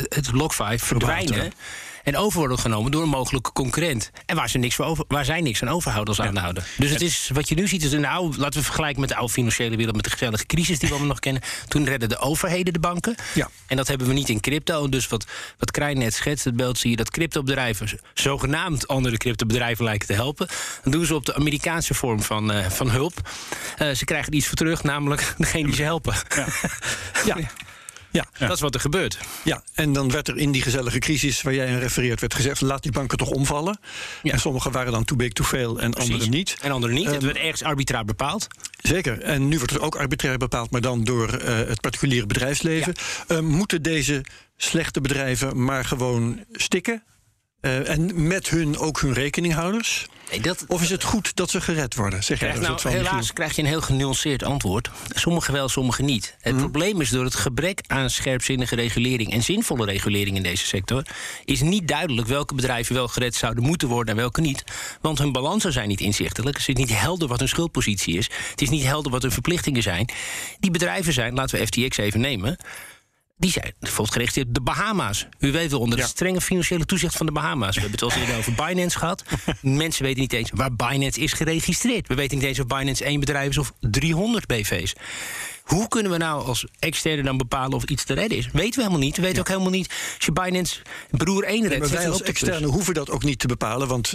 het 0.09 0.31
BlockFi, 0.31 0.79
verdwijnen. 0.79 1.51
En 2.03 2.17
over 2.17 2.39
worden 2.39 2.59
genomen 2.59 2.91
door 2.91 3.03
een 3.03 3.09
mogelijke 3.09 3.51
concurrent. 3.51 4.11
En 4.25 4.35
waar, 4.35 4.49
ze 4.49 4.57
niks 4.57 4.75
voor 4.75 4.85
over, 4.85 5.05
waar 5.07 5.25
zij 5.25 5.41
niks 5.41 5.61
aan 5.61 5.69
overhouden 5.69 6.17
als 6.17 6.27
aanhouden. 6.27 6.63
Dus 6.77 6.89
het 6.89 7.01
is, 7.01 7.29
wat 7.33 7.49
je 7.49 7.55
nu 7.55 7.67
ziet, 7.67 7.83
is 7.83 7.91
een 7.91 8.05
oude, 8.05 8.37
laten 8.37 8.59
we 8.59 8.65
vergelijken 8.65 8.99
met 8.99 9.09
de 9.09 9.15
oude 9.15 9.33
financiële 9.33 9.75
wereld, 9.75 9.95
met 9.95 10.03
de 10.03 10.11
gezellige 10.11 10.45
crisis 10.45 10.79
die 10.79 10.87
we 10.87 10.95
allemaal 10.95 11.07
nog 11.07 11.19
kennen. 11.19 11.41
Toen 11.67 11.85
redden 11.85 12.09
de 12.09 12.17
overheden 12.17 12.73
de 12.73 12.79
banken. 12.79 13.15
Ja. 13.33 13.49
En 13.67 13.77
dat 13.77 13.87
hebben 13.87 14.07
we 14.07 14.13
niet 14.13 14.29
in 14.29 14.39
crypto. 14.39 14.89
Dus 14.89 15.07
wat, 15.07 15.25
wat 15.57 15.71
Krijn 15.71 15.97
net 15.97 16.13
schetst, 16.13 16.45
het 16.45 16.55
beeld 16.55 16.77
zie 16.77 16.89
je 16.89 16.95
dat 16.95 17.11
cryptobedrijven 17.11 17.99
zogenaamd 18.13 18.87
andere 18.87 19.17
cryptobedrijven 19.17 19.85
lijken 19.85 20.07
te 20.07 20.13
helpen. 20.13 20.47
Dan 20.83 20.91
doen 20.91 21.05
ze 21.05 21.15
op 21.15 21.25
de 21.25 21.35
Amerikaanse 21.35 21.93
vorm 21.93 22.21
van, 22.21 22.51
eh, 22.51 22.69
van 22.69 22.89
hulp. 22.89 23.29
Eh, 23.77 23.91
ze 23.91 24.05
krijgen 24.05 24.31
er 24.31 24.37
iets 24.37 24.47
voor 24.47 24.55
terug, 24.55 24.83
namelijk 24.83 25.33
degene 25.37 25.65
die 25.65 25.75
ze 25.75 25.83
helpen. 25.83 26.15
Ja. 26.35 26.45
Ja. 27.25 27.37
Dat 28.39 28.51
is 28.51 28.59
wat 28.59 28.73
er 28.73 28.79
gebeurt. 28.79 29.17
ja, 29.43 29.63
en 29.73 29.93
dan 29.93 30.11
werd 30.11 30.27
er 30.27 30.37
in 30.37 30.51
die 30.51 30.61
gezellige 30.61 30.99
crisis 30.99 31.41
waar 31.41 31.53
jij 31.53 31.73
aan 31.73 31.79
refereert... 31.79 32.19
werd 32.19 32.33
gezegd, 32.33 32.61
laat 32.61 32.83
die 32.83 32.91
banken 32.91 33.17
toch 33.17 33.29
omvallen. 33.29 33.79
Ja. 34.23 34.31
En 34.31 34.39
sommige 34.39 34.71
waren 34.71 34.91
dan 34.91 35.03
too 35.03 35.17
big 35.17 35.31
to 35.31 35.43
fail 35.43 35.79
en 35.79 35.93
andere 35.93 36.07
Precies. 36.07 36.29
niet. 36.29 36.57
En 36.61 36.71
anderen 36.71 36.95
niet. 36.95 37.05
Ehm, 37.05 37.13
het 37.13 37.23
werd 37.23 37.37
ergens 37.37 37.63
arbitrair 37.63 38.05
bepaald. 38.05 38.47
Zeker. 38.81 39.21
En 39.21 39.47
nu 39.47 39.57
wordt 39.57 39.73
het 39.73 39.81
ook 39.81 39.95
arbitrair 39.95 40.37
bepaald, 40.37 40.71
maar 40.71 40.81
dan 40.81 41.03
door 41.03 41.33
eh, 41.33 41.55
het 41.55 41.81
particuliere 41.81 42.25
bedrijfsleven. 42.25 42.93
Eh, 43.27 43.39
moeten 43.39 43.81
deze 43.81 44.25
slechte 44.57 45.01
bedrijven 45.01 45.63
maar 45.63 45.85
gewoon 45.85 46.43
stikken? 46.51 47.03
Eh, 47.63 47.89
en 47.89 48.27
met 48.27 48.49
hun 48.49 48.77
ook 48.77 49.01
hun 49.01 49.13
rekeninghouders? 49.13 50.05
Nee, 50.31 50.41
dat, 50.41 50.65
Of 50.67 50.81
is 50.81 50.89
het 50.89 51.03
goed 51.03 51.35
dat 51.35 51.49
ze 51.49 51.61
gered 51.61 51.95
worden? 51.95 52.23
Zeg 52.23 52.39
jij 52.39 52.49
Krijg, 52.49 52.67
nou, 52.67 52.79
van, 52.79 52.91
helaas 52.91 53.13
Michiel? 53.13 53.33
krijg 53.33 53.55
je 53.55 53.61
een 53.61 53.67
heel 53.67 53.81
genuanceerd 53.81 54.43
antwoord. 54.43 54.89
Sommige 55.09 55.51
wel, 55.51 55.69
sommige 55.69 56.01
niet. 56.01 56.35
Het 56.39 56.57
probleem 56.57 57.01
is 57.01 57.09
door 57.09 57.23
het 57.23 57.35
gebrek 57.35 57.81
aan 57.87 58.09
scherpzinnige 58.09 58.75
regulering 58.75 59.31
en 59.31 59.43
zinvolle 59.43 59.85
regulering 59.85 60.35
in 60.37 60.43
deze 60.43 60.65
sector, 60.65 61.03
is 61.45 61.61
niet 61.61 61.87
duidelijk 61.87 62.27
welke 62.27 62.55
bedrijven 62.55 62.95
wel 62.95 63.07
gered 63.07 63.35
zouden 63.35 63.63
moeten 63.63 63.87
worden 63.87 64.13
en 64.13 64.19
welke 64.19 64.41
niet. 64.41 64.63
Want 65.01 65.17
hun 65.17 65.31
balansen 65.31 65.73
zijn 65.73 65.87
niet 65.87 66.01
inzichtelijk. 66.01 66.57
Het 66.57 66.67
is 66.67 66.75
niet 66.75 66.99
helder 66.99 67.27
wat 67.27 67.39
hun 67.39 67.49
schuldpositie 67.49 68.17
is. 68.17 68.29
Het 68.49 68.61
is 68.61 68.69
niet 68.69 68.83
helder 68.83 69.11
wat 69.11 69.21
hun 69.21 69.31
verplichtingen 69.31 69.83
zijn. 69.83 70.09
Die 70.59 70.71
bedrijven 70.71 71.13
zijn, 71.13 71.33
laten 71.33 71.59
we 71.59 71.65
FTX 71.65 71.97
even 71.97 72.19
nemen. 72.19 72.57
Die 73.43 73.51
zijn 73.51 73.73
bijvoorbeeld 73.79 74.11
geregistreerd 74.11 74.47
op 74.47 74.53
de 74.53 74.61
Bahama's. 74.61 75.27
U 75.39 75.51
weet 75.51 75.71
wel, 75.71 75.79
onder 75.79 75.97
Ja. 75.97 76.03
het 76.03 76.13
strenge 76.13 76.41
financiële 76.41 76.85
toezicht 76.85 77.15
van 77.17 77.25
de 77.25 77.31
Bahama's. 77.31 77.75
We 77.75 77.81
hebben 77.81 77.99
het 77.99 78.01
al 78.01 78.11
eens 78.11 78.19
eerder 78.27 78.37
over 78.37 78.53
Binance 78.53 78.97
gehad. 78.97 79.23
Mensen 79.61 80.03
weten 80.03 80.21
niet 80.21 80.33
eens 80.33 80.49
waar 80.53 80.75
Binance 80.75 81.19
is 81.19 81.33
geregistreerd. 81.33 82.07
We 82.07 82.15
weten 82.15 82.37
niet 82.37 82.45
eens 82.47 82.59
of 82.59 82.67
Binance 82.67 83.03
één 83.03 83.19
bedrijf 83.19 83.49
is 83.49 83.57
of 83.57 83.73
300 83.79 84.45
BV's. 84.47 84.93
Hoe 85.63 85.87
kunnen 85.87 86.11
we 86.11 86.17
nou 86.17 86.45
als 86.45 86.65
externe 86.79 87.23
dan 87.23 87.37
bepalen 87.37 87.73
of 87.73 87.83
iets 87.83 88.03
te 88.03 88.13
redden 88.13 88.37
is? 88.37 88.45
Weten 88.51 88.73
we 88.75 88.81
helemaal 88.81 88.99
niet. 89.05 89.15
We 89.15 89.21
weten 89.21 89.39
ook 89.39 89.47
helemaal 89.47 89.69
niet. 89.69 89.87
Als 90.15 90.25
je 90.25 90.31
Binance 90.31 90.79
broer 91.11 91.43
1 91.43 91.67
redt, 91.67 91.79
Maar 91.79 91.89
wij 91.89 92.09
als 92.09 92.17
de 92.17 92.23
externe 92.23 92.67
hoeven 92.67 92.93
dat 92.93 93.09
ook 93.09 93.23
niet 93.23 93.39
te 93.39 93.47
bepalen, 93.47 93.87
want 93.87 94.13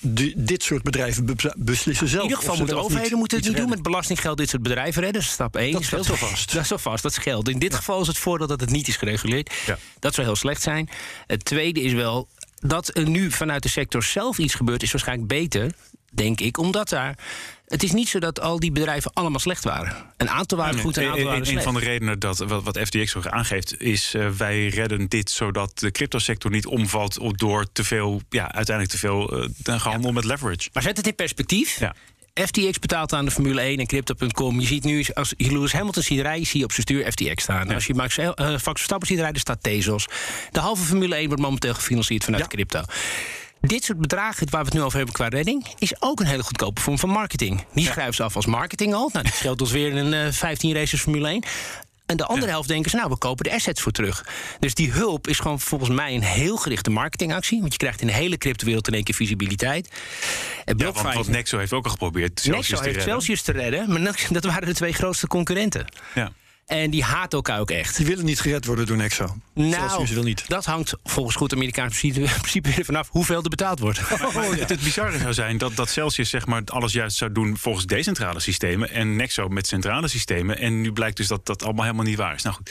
die- 0.00 0.34
dit 0.36 0.62
soort 0.62 0.82
bedrijven 0.82 1.26
be- 1.26 1.54
beslissen 1.56 2.08
zelf. 2.08 2.22
In 2.22 2.28
ieder 2.28 2.42
geval 2.44 2.56
moeten 2.58 2.78
overheden 2.78 3.18
moeten 3.18 3.38
het 3.38 3.46
niet 3.46 3.56
doen 3.56 3.68
met 3.68 3.82
belastinggeld 3.82 4.36
dit 4.38 4.48
soort 4.48 4.62
bedrijven 4.62 5.02
redden. 5.02 5.22
Stap 5.22 5.56
1. 5.56 5.72
Dat 5.72 5.82
scheelt 5.84 6.10
al 6.10 6.16
vast. 6.28 6.52
Dat 6.52 6.64
is 6.64 6.72
al 6.72 6.78
vast, 6.78 7.02
dat 7.02 7.12
scheelt. 7.14 7.48
In 7.48 7.58
dit 7.58 7.74
geval 7.74 8.00
is 8.00 8.06
het 8.06 8.18
voordeel 8.18 8.46
dat 8.46 8.60
het 8.60 8.70
niet 8.70 8.88
is 8.88 8.96
gereguleerd. 8.96 9.52
Ja. 9.66 9.78
Dat 9.98 10.14
zou 10.14 10.26
heel 10.26 10.36
slecht 10.36 10.62
zijn. 10.62 10.88
Het 11.26 11.44
tweede 11.44 11.80
is 11.82 11.92
wel 11.92 12.28
dat 12.60 12.96
er 12.96 13.08
nu 13.08 13.30
vanuit 13.30 13.62
de 13.62 13.68
sector 13.68 14.02
zelf 14.02 14.38
iets 14.38 14.54
gebeurt, 14.54 14.82
is 14.82 14.90
waarschijnlijk 14.92 15.28
beter, 15.28 15.72
denk 16.10 16.40
ik, 16.40 16.58
omdat 16.58 16.88
daar. 16.88 17.18
Het 17.68 17.82
is 17.82 17.92
niet 17.92 18.08
zo 18.08 18.18
dat 18.18 18.40
al 18.40 18.60
die 18.60 18.72
bedrijven 18.72 19.10
allemaal 19.14 19.40
slecht 19.40 19.64
waren. 19.64 19.96
Een 20.16 20.30
aantal 20.30 20.58
waren 20.58 20.80
goed 20.80 20.96
en 20.96 21.02
een 21.02 21.08
aantal 21.08 21.20
Een- 21.22 21.26
waren 21.28 21.40
een, 21.40 21.46
slecht. 21.46 21.64
van 21.64 21.74
de 21.74 21.80
redenen 21.80 22.18
dat 22.18 22.38
wat, 22.38 22.62
wat 22.62 22.78
FTX 22.78 23.16
ook 23.16 23.26
aangeeft, 23.26 23.80
is 23.80 24.14
uh, 24.14 24.28
wij 24.28 24.66
redden 24.68 25.08
dit 25.08 25.30
zodat 25.30 25.78
de 25.78 25.90
cryptosector 25.90 26.50
niet 26.50 26.66
omvalt 26.66 27.18
door 27.38 27.66
te 27.72 27.84
veel, 27.84 28.22
ja, 28.30 28.52
uiteindelijk 28.52 28.90
te 28.90 28.98
veel 28.98 29.38
uh, 29.42 29.80
gehandel 29.80 30.12
met 30.12 30.24
leverage. 30.24 30.68
Maar 30.72 30.82
zet 30.82 30.96
het 30.96 31.06
in 31.06 31.14
perspectief. 31.14 31.78
Ja. 31.78 31.94
FTX 32.46 32.78
betaalt 32.78 33.12
aan 33.12 33.24
de 33.24 33.30
Formule 33.30 33.60
1 33.60 33.78
en 33.78 33.86
Crypto.com. 33.86 34.60
Je 34.60 34.66
ziet 34.66 34.84
nu, 34.84 35.04
als 35.14 35.34
je 35.36 35.52
Lewis 35.52 35.72
Hamilton 35.72 36.02
ziet 36.02 36.20
rijden, 36.20 36.46
zie 36.46 36.58
je 36.58 36.64
op 36.64 36.72
zijn 36.72 36.82
stuur 36.82 37.12
FTX 37.12 37.42
staan. 37.42 37.74
Als 37.74 37.86
je 37.86 37.94
Max 37.94 38.18
uh, 38.18 38.30
Max 38.36 38.62
Verstappen 38.62 39.08
ziet 39.08 39.18
rijden, 39.18 39.40
staat 39.40 39.62
Tezos. 39.62 40.06
De 40.50 40.60
halve 40.60 40.82
Formule 40.84 41.14
1 41.14 41.26
wordt 41.26 41.42
momenteel 41.42 41.74
gefinancierd 41.74 42.24
vanuit 42.24 42.42
Ja. 42.42 42.48
crypto. 42.48 42.82
Dit 43.60 43.84
soort 43.84 43.98
bedragen, 44.00 44.50
waar 44.50 44.60
we 44.60 44.66
het 44.66 44.74
nu 44.76 44.82
over 44.82 44.96
hebben 44.96 45.14
qua 45.14 45.28
redding, 45.28 45.66
is 45.78 45.92
ook 46.02 46.20
een 46.20 46.26
hele 46.26 46.42
goedkope 46.42 46.80
vorm 46.80 46.98
van 46.98 47.08
marketing. 47.10 47.64
Die 47.74 47.84
schrijven 47.86 48.14
ze 48.14 48.22
af 48.22 48.36
als 48.36 48.46
marketing 48.46 48.94
al. 48.94 49.10
Nou, 49.12 49.24
dat 49.24 49.34
scheelt 49.40 49.60
ons 49.60 49.70
weer 49.70 49.96
een 49.96 50.26
uh, 50.26 50.32
15 50.32 50.74
races 50.74 51.00
Formule 51.00 51.28
1. 51.28 51.42
En 52.06 52.16
de 52.16 52.24
andere 52.26 52.50
helft 52.50 52.68
denken 52.68 52.90
ze, 52.90 52.96
nou, 52.96 53.08
we 53.10 53.16
kopen 53.18 53.44
de 53.44 53.52
assets 53.52 53.80
voor 53.80 53.92
terug. 53.92 54.24
Dus 54.60 54.74
die 54.74 54.90
hulp 54.92 55.28
is 55.28 55.38
gewoon 55.38 55.60
volgens 55.60 55.90
mij 55.90 56.14
een 56.14 56.22
heel 56.22 56.56
gerichte 56.56 56.90
marketingactie. 56.90 57.60
Want 57.60 57.72
je 57.72 57.78
krijgt 57.78 58.00
in 58.00 58.06
de 58.06 58.12
hele 58.12 58.38
cryptowereld 58.38 58.88
in 58.88 58.94
één 58.94 59.04
keer 59.04 59.14
visibiliteit. 59.14 59.88
Ja, 59.90 59.96
En 60.64 60.76
want, 60.78 60.78
BlockFi- 60.92 61.14
want 61.14 61.28
Nexo 61.28 61.58
heeft 61.58 61.72
ook 61.72 61.84
al 61.84 61.90
geprobeerd 61.90 62.40
Celsius 62.40 62.56
Nexo 62.68 62.76
te 62.76 62.82
heeft 62.82 62.96
redden. 62.96 63.12
Celsius 63.14 63.42
te 63.42 63.52
redden, 63.52 63.92
maar 63.92 64.02
dat- 64.02 64.26
dat 64.42 64.44
waren 64.44 64.66
de 64.68 64.74
twee 64.74 64.92
grootste 64.92 65.26
concurrenten. 65.26 65.86
Ja. 66.14 66.32
En 66.68 66.90
die 66.90 67.02
haat 67.02 67.32
elkaar 67.32 67.60
ook 67.60 67.70
echt. 67.70 67.96
Die 67.96 68.06
willen 68.06 68.24
niet 68.24 68.40
gered 68.40 68.64
worden 68.64 68.86
door 68.86 68.96
Nexo. 68.96 69.36
Celsius 69.54 70.08
wil 70.08 70.14
Nou, 70.14 70.24
niet. 70.24 70.44
dat 70.48 70.64
hangt 70.64 70.94
volgens 71.04 71.36
goed 71.36 71.52
Amerikaans 71.52 71.98
principe 72.00 72.28
principe 72.40 72.70
weer 72.74 72.84
vanaf 72.84 73.08
hoeveel 73.10 73.42
er 73.42 73.48
betaald 73.48 73.78
wordt. 73.78 74.00
Maar 74.34 74.44
het, 74.50 74.68
het 74.68 74.80
bizarre 74.80 75.18
zou 75.18 75.32
zijn 75.32 75.58
dat, 75.58 75.76
dat 75.76 75.88
Celsius 75.88 76.30
zeg 76.30 76.46
maar, 76.46 76.62
alles 76.64 76.92
juist 76.92 77.16
zou 77.16 77.32
doen 77.32 77.56
volgens 77.58 77.86
decentrale 77.86 78.40
systemen 78.40 78.90
en 78.90 79.16
Nexo 79.16 79.48
met 79.48 79.66
centrale 79.66 80.08
systemen. 80.08 80.58
En 80.58 80.80
nu 80.80 80.92
blijkt 80.92 81.16
dus 81.16 81.26
dat 81.26 81.46
dat 81.46 81.62
allemaal 81.62 81.84
helemaal 81.84 82.04
niet 82.04 82.16
waar 82.16 82.34
is. 82.34 82.42
Nou 82.42 82.56
goed. 82.56 82.70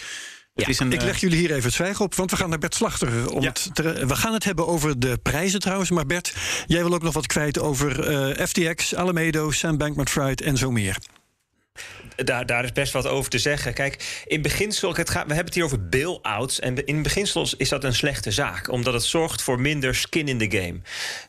Ja, 0.53 0.67
een, 0.77 0.91
Ik 0.91 0.99
eh, 0.99 1.05
leg 1.05 1.19
jullie 1.19 1.37
hier 1.37 1.51
even 1.51 1.63
het 1.63 1.73
zwijgen 1.73 2.05
op, 2.05 2.15
want 2.15 2.31
we 2.31 2.37
gaan 2.37 2.49
naar 2.49 2.59
Bert 2.59 2.75
Slachter. 2.75 3.17
eh, 3.17 3.27
Om 3.31 3.41
Ja. 3.41 3.47
het 3.47 3.69
te- 3.73 4.05
we 4.05 4.15
gaan 4.15 4.33
het 4.33 4.43
hebben 4.43 4.67
over 4.67 4.99
de 4.99 5.17
prijzen 5.23 5.59
trouwens. 5.59 5.89
Maar 5.89 6.05
Bert, 6.05 6.33
jij 6.67 6.83
wil 6.83 6.93
ook 6.93 7.03
nog 7.03 7.13
wat 7.13 7.27
kwijt 7.27 7.59
over 7.59 7.99
eh, 8.07 8.45
FTX, 8.47 8.95
Alamedo, 8.95 9.51
Sam 9.51 9.77
Bankman-Fried 9.77 10.41
en 10.41 10.57
zo 10.57 10.71
meer. 10.71 10.97
Daar, 12.15 12.45
daar 12.45 12.63
is 12.63 12.71
best 12.71 12.93
wat 12.93 13.07
over 13.07 13.29
te 13.29 13.37
zeggen. 13.37 13.73
Kijk, 13.73 14.23
in 14.25 14.41
beginsel, 14.41 14.95
het 14.95 15.09
gaat, 15.09 15.27
we 15.27 15.33
hebben 15.33 15.45
het 15.45 15.53
hier 15.53 15.63
over 15.63 15.89
bail-outs. 15.89 16.59
En 16.59 16.85
in 16.85 17.01
beginsel 17.01 17.47
is 17.57 17.69
dat 17.69 17.83
een 17.83 17.95
slechte 17.95 18.31
zaak, 18.31 18.71
omdat 18.71 18.93
het 18.93 19.03
zorgt 19.03 19.41
voor 19.41 19.59
minder 19.59 19.95
skin 19.95 20.27
in 20.27 20.37
the 20.37 20.57
game. 20.57 20.79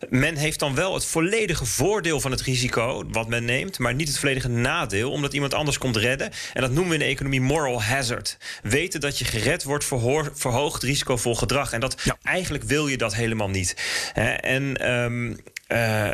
Men 0.09 0.37
heeft 0.37 0.59
dan 0.59 0.75
wel 0.75 0.95
het 0.95 1.05
volledige 1.05 1.65
voordeel 1.65 2.21
van 2.21 2.31
het 2.31 2.41
risico 2.41 3.05
wat 3.11 3.29
men 3.29 3.45
neemt, 3.45 3.79
maar 3.79 3.95
niet 3.95 4.09
het 4.09 4.19
volledige 4.19 4.49
nadeel, 4.49 5.11
omdat 5.11 5.33
iemand 5.33 5.55
anders 5.55 5.79
komt 5.79 5.97
redden. 5.97 6.31
En 6.53 6.61
dat 6.61 6.71
noemen 6.71 6.89
we 6.89 6.95
in 6.95 7.01
de 7.01 7.15
economie 7.15 7.41
moral 7.41 7.83
hazard. 7.83 8.37
Weten 8.63 9.01
dat 9.01 9.19
je 9.19 9.25
gered 9.25 9.63
wordt 9.65 9.85
voor 9.85 10.31
verhoogd 10.35 10.83
risicovol 10.83 11.35
gedrag. 11.35 11.73
En 11.73 11.81
dat 11.81 11.97
eigenlijk 12.23 12.65
wil 12.65 12.89
je 12.89 12.97
dat 12.97 13.15
helemaal 13.15 13.49
niet. 13.49 13.77
En 14.41 14.93
um, 14.93 15.37
uh, 15.69 16.11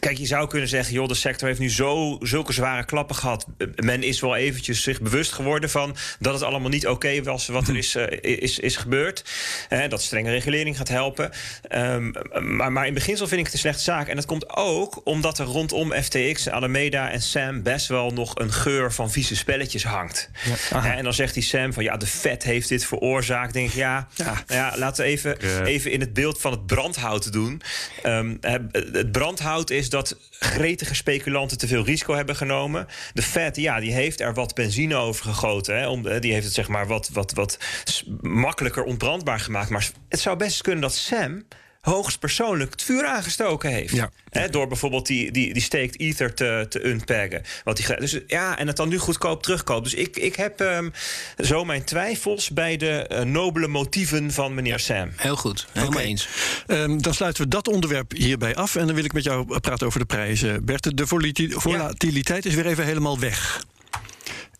kijk, 0.00 0.18
je 0.18 0.26
zou 0.26 0.48
kunnen 0.48 0.68
zeggen, 0.68 0.94
joh, 0.94 1.08
de 1.08 1.14
sector 1.14 1.48
heeft 1.48 1.60
nu 1.60 1.70
zo, 1.70 2.18
zulke 2.20 2.52
zware 2.52 2.84
klappen 2.84 3.16
gehad. 3.16 3.46
Men 3.76 4.02
is 4.02 4.20
wel 4.20 4.36
eventjes 4.36 4.82
zich 4.82 5.00
bewust 5.00 5.32
geworden 5.32 5.70
van 5.70 5.96
dat 6.18 6.34
het 6.34 6.42
allemaal 6.42 6.68
niet 6.68 6.86
oké 6.86 7.22
was 7.22 7.46
wat 7.46 7.68
er 7.68 7.76
is, 7.76 7.96
uh, 7.96 8.06
is, 8.20 8.58
is 8.58 8.76
gebeurd. 8.76 9.24
Uh, 9.70 9.88
dat 9.88 10.02
strenge 10.02 10.30
regulering 10.30 10.76
gaat 10.76 10.88
helpen. 10.88 11.30
Um, 11.76 12.12
maar, 12.56 12.72
maar 12.72 12.86
in 12.86 12.94
beginsel 12.94 13.26
vind 13.26 13.40
ik 13.40 13.44
het 13.44 13.54
een 13.54 13.60
slechte 13.60 13.82
zaak. 13.82 14.08
En 14.08 14.16
dat 14.16 14.26
komt 14.26 14.56
ook 14.56 15.00
omdat 15.04 15.38
er 15.38 15.46
rondom 15.46 15.92
FTX, 15.92 16.48
Alameda 16.48 17.10
en 17.10 17.22
Sam 17.22 17.62
best 17.62 17.86
wel 17.86 18.10
nog 18.10 18.38
een 18.38 18.52
geur 18.52 18.92
van 18.92 19.10
vieze 19.10 19.36
spelletjes 19.36 19.84
hangt. 19.84 20.30
Ja, 20.70 20.96
en 20.96 21.04
dan 21.04 21.14
zegt 21.14 21.34
die 21.34 21.42
Sam 21.42 21.72
van 21.72 21.82
ja, 21.82 21.96
de 21.96 22.06
Fed 22.06 22.42
heeft 22.42 22.68
dit 22.68 22.86
veroorzaakt. 22.86 23.52
Denk 23.52 23.68
ik, 23.68 23.74
ja, 23.74 24.08
ja. 24.14 24.24
Nou 24.24 24.60
ja 24.60 24.72
laten 24.76 25.04
we 25.04 25.10
even, 25.10 25.64
even 25.64 25.90
in 25.90 26.00
het 26.00 26.12
beeld 26.12 26.40
van 26.40 26.50
het 26.50 26.66
brandhout 26.66 27.32
doen. 27.32 27.62
Um, 28.06 28.38
het 28.92 29.12
brandhout 29.12 29.70
is 29.70 29.90
dat 29.90 30.16
gretige 30.30 30.94
speculanten 30.94 31.58
te 31.58 31.66
veel 31.66 31.84
risico 31.84 32.14
hebben 32.14 32.36
genomen. 32.36 32.86
De 33.12 33.22
Fed, 33.22 33.56
ja, 33.56 33.80
die 33.80 33.92
heeft 33.92 34.20
er 34.20 34.34
wat 34.34 34.54
benzine 34.54 34.94
over 34.94 35.24
gegoten. 35.24 35.78
Hè, 35.78 35.88
om, 35.88 36.20
die 36.20 36.32
heeft 36.32 36.44
het 36.44 36.54
zeg 36.54 36.68
maar 36.68 36.86
wat, 36.86 37.10
wat, 37.12 37.32
wat 37.32 37.58
makkelijker 38.20 38.84
ontbrandbaar 38.84 39.40
gemaakt. 39.40 39.70
Maar 39.70 39.90
het 40.08 40.20
zou 40.20 40.36
best 40.36 40.62
kunnen 40.62 40.80
dat 40.80 40.94
Sam 40.94 41.44
hoogstpersoonlijk 41.82 42.70
het 42.70 42.82
vuur 42.82 43.06
aangestoken 43.06 43.70
heeft. 43.70 43.94
Ja. 43.94 44.48
door 44.50 44.66
bijvoorbeeld 44.66 45.06
die, 45.06 45.30
die, 45.30 45.52
die 45.52 45.62
staked 45.62 45.98
ether 45.98 46.34
te, 46.34 46.66
te 46.68 46.86
unpaggen. 46.86 47.42
Wat 47.64 47.76
die, 47.76 47.96
dus, 47.96 48.18
ja, 48.26 48.58
en 48.58 48.66
het 48.66 48.76
dan 48.76 48.88
nu 48.88 48.98
goedkoop 48.98 49.42
terugkoopt. 49.42 49.84
Dus 49.84 49.94
ik, 49.94 50.16
ik 50.16 50.36
heb 50.36 50.60
um, 50.60 50.92
zo 51.38 51.64
mijn 51.64 51.84
twijfels 51.84 52.50
bij 52.50 52.76
de 52.76 53.10
uh, 53.12 53.20
nobele 53.20 53.68
motieven 53.68 54.32
van 54.32 54.54
meneer 54.54 54.78
Sam. 54.78 55.10
Heel 55.16 55.36
goed, 55.36 55.66
helemaal 55.72 55.94
okay. 55.94 56.04
eens. 56.04 56.28
Um, 56.66 57.02
dan 57.02 57.14
sluiten 57.14 57.42
we 57.42 57.48
dat 57.48 57.68
onderwerp 57.68 58.12
hierbij 58.12 58.54
af. 58.54 58.76
En 58.76 58.86
dan 58.86 58.94
wil 58.94 59.04
ik 59.04 59.12
met 59.12 59.24
jou 59.24 59.60
praten 59.60 59.86
over 59.86 60.00
de 60.00 60.06
prijzen. 60.06 60.64
Bert, 60.64 60.96
de 60.96 61.06
volatiliteit 61.48 62.44
ja. 62.44 62.50
is 62.50 62.56
weer 62.56 62.66
even 62.66 62.84
helemaal 62.84 63.18
weg. 63.18 63.64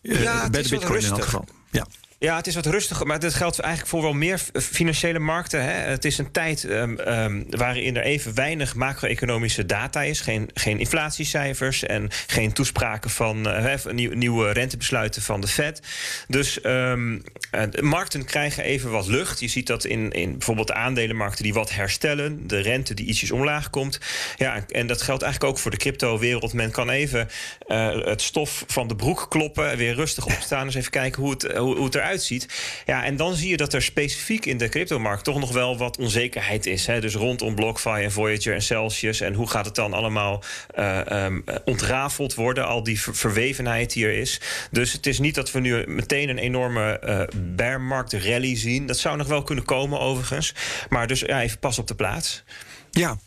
Uh, 0.01 0.23
ja, 0.23 0.49
bij 0.49 0.63
de 0.63 0.69
bitcoin 0.69 1.03
in 1.03 1.11
elk 1.11 1.23
geval. 1.23 1.45
Ja. 1.71 1.87
Ja, 2.23 2.35
het 2.35 2.47
is 2.47 2.55
wat 2.55 2.65
rustiger, 2.65 3.07
maar 3.07 3.19
dat 3.19 3.33
geldt 3.33 3.59
eigenlijk 3.59 3.89
voor 3.91 4.01
wel 4.01 4.13
meer 4.13 4.39
financiële 4.53 5.19
markten. 5.19 5.63
Hè. 5.63 5.71
Het 5.71 6.05
is 6.05 6.17
een 6.17 6.31
tijd 6.31 6.63
um, 6.63 6.99
um, 6.99 7.45
waarin 7.49 7.97
er 7.97 8.03
even 8.03 8.35
weinig 8.35 8.75
macro-economische 8.75 9.65
data 9.65 10.01
is. 10.03 10.21
Geen, 10.21 10.49
geen 10.53 10.79
inflatiecijfers 10.79 11.83
en 11.83 12.09
geen 12.27 12.53
toespraken 12.53 13.09
van 13.09 13.47
uh, 13.47 13.75
nieuwe 14.11 14.51
rentebesluiten 14.51 15.21
van 15.21 15.41
de 15.41 15.47
Fed. 15.47 15.81
Dus 16.27 16.59
um, 16.65 17.23
de 17.51 17.81
markten 17.81 18.25
krijgen 18.25 18.63
even 18.63 18.91
wat 18.91 19.07
lucht. 19.07 19.39
Je 19.39 19.47
ziet 19.47 19.67
dat 19.67 19.85
in, 19.85 20.11
in 20.11 20.31
bijvoorbeeld 20.31 20.67
de 20.67 20.73
aandelenmarkten 20.73 21.43
die 21.43 21.53
wat 21.53 21.71
herstellen. 21.71 22.47
De 22.47 22.59
rente 22.59 22.93
die 22.93 23.05
ietsjes 23.05 23.31
omlaag 23.31 23.69
komt. 23.69 23.99
Ja, 24.37 24.65
en 24.67 24.87
dat 24.87 25.01
geldt 25.01 25.23
eigenlijk 25.23 25.53
ook 25.53 25.59
voor 25.59 25.71
de 25.71 25.77
crypto-wereld. 25.77 26.53
Men 26.53 26.71
kan 26.71 26.89
even 26.89 27.29
uh, 27.67 28.05
het 28.05 28.21
stof 28.21 28.63
van 28.67 28.87
de 28.87 28.95
broek 28.95 29.25
kloppen, 29.29 29.77
weer 29.77 29.93
rustig 29.93 30.25
opstaan. 30.25 30.65
eens 30.65 30.75
even 30.75 30.91
kijken 30.91 31.21
hoe 31.21 31.31
het, 31.31 31.57
hoe, 31.57 31.77
hoe 31.77 31.89
ziet. 32.21 32.47
Ja, 32.85 33.03
en 33.05 33.15
dan 33.15 33.35
zie 33.35 33.49
je 33.49 33.57
dat 33.57 33.73
er 33.73 33.81
specifiek 33.81 34.45
in 34.45 34.57
de 34.57 34.69
cryptomarkt 34.69 35.23
toch 35.23 35.39
nog 35.39 35.51
wel 35.51 35.77
wat 35.77 35.97
onzekerheid 35.97 36.65
is. 36.65 36.85
Hè? 36.85 37.01
Dus 37.01 37.15
rondom 37.15 37.55
BlockFi 37.55 37.89
en 37.89 38.11
Voyager 38.11 38.53
en 38.53 38.61
Celsius. 38.61 39.21
En 39.21 39.33
hoe 39.33 39.49
gaat 39.49 39.65
het 39.65 39.75
dan 39.75 39.93
allemaal 39.93 40.43
uh, 40.79 40.99
um, 41.09 41.43
ontrafeld 41.65 42.33
worden? 42.33 42.67
Al 42.67 42.83
die 42.83 43.01
ver 43.01 43.15
verwevenheid 43.15 43.93
die 43.93 44.05
er 44.05 44.17
is. 44.17 44.41
Dus 44.71 44.91
het 44.93 45.05
is 45.05 45.19
niet 45.19 45.35
dat 45.35 45.51
we 45.51 45.59
nu 45.59 45.83
meteen 45.87 46.29
een 46.29 46.37
enorme 46.37 47.01
uh, 47.03 47.41
bearmarkt 47.55 48.13
rally 48.13 48.55
zien. 48.55 48.85
Dat 48.85 48.97
zou 48.97 49.17
nog 49.17 49.27
wel 49.27 49.43
kunnen 49.43 49.65
komen 49.65 49.99
overigens. 49.99 50.53
Maar 50.89 51.07
dus 51.07 51.19
ja, 51.19 51.41
even 51.41 51.59
pas 51.59 51.79
op 51.79 51.87
de 51.87 51.95
plaats. 51.95 52.43
Ja, 52.91 53.17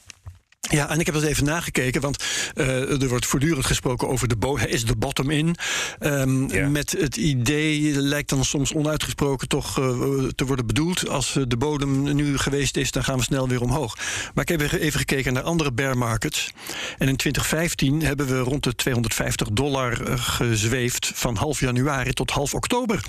ja, 0.68 0.90
en 0.90 1.00
ik 1.00 1.06
heb 1.06 1.14
dat 1.14 1.24
even 1.24 1.44
nagekeken, 1.44 2.00
want 2.00 2.24
uh, 2.54 3.02
er 3.02 3.08
wordt 3.08 3.26
voortdurend 3.26 3.66
gesproken 3.66 4.08
over 4.08 4.28
de. 4.28 4.34
Is 4.66 4.84
de 4.84 4.96
bottom 4.96 5.30
in? 5.30 5.56
Um, 6.00 6.52
ja. 6.52 6.68
Met 6.68 6.90
het 6.98 7.16
idee 7.16 8.00
lijkt 8.00 8.28
dan 8.28 8.44
soms 8.44 8.74
onuitgesproken 8.74 9.48
toch 9.48 9.78
uh, 9.78 9.86
te 10.34 10.44
worden 10.46 10.66
bedoeld. 10.66 11.08
Als 11.08 11.38
de 11.48 11.56
bodem 11.56 12.14
nu 12.14 12.38
geweest 12.38 12.76
is, 12.76 12.90
dan 12.90 13.04
gaan 13.04 13.16
we 13.18 13.22
snel 13.22 13.48
weer 13.48 13.60
omhoog. 13.60 13.96
Maar 14.34 14.48
ik 14.48 14.60
heb 14.60 14.72
even 14.72 14.98
gekeken 14.98 15.32
naar 15.32 15.42
andere 15.42 15.72
bear 15.72 15.98
markets. 15.98 16.50
En 16.98 17.08
in 17.08 17.16
2015 17.16 18.02
hebben 18.02 18.26
we 18.26 18.38
rond 18.38 18.64
de 18.64 18.74
250 18.74 19.48
dollar 19.48 20.18
gezweefd 20.18 21.10
van 21.14 21.36
half 21.36 21.60
januari 21.60 22.12
tot 22.12 22.30
half 22.30 22.54
oktober. 22.54 23.00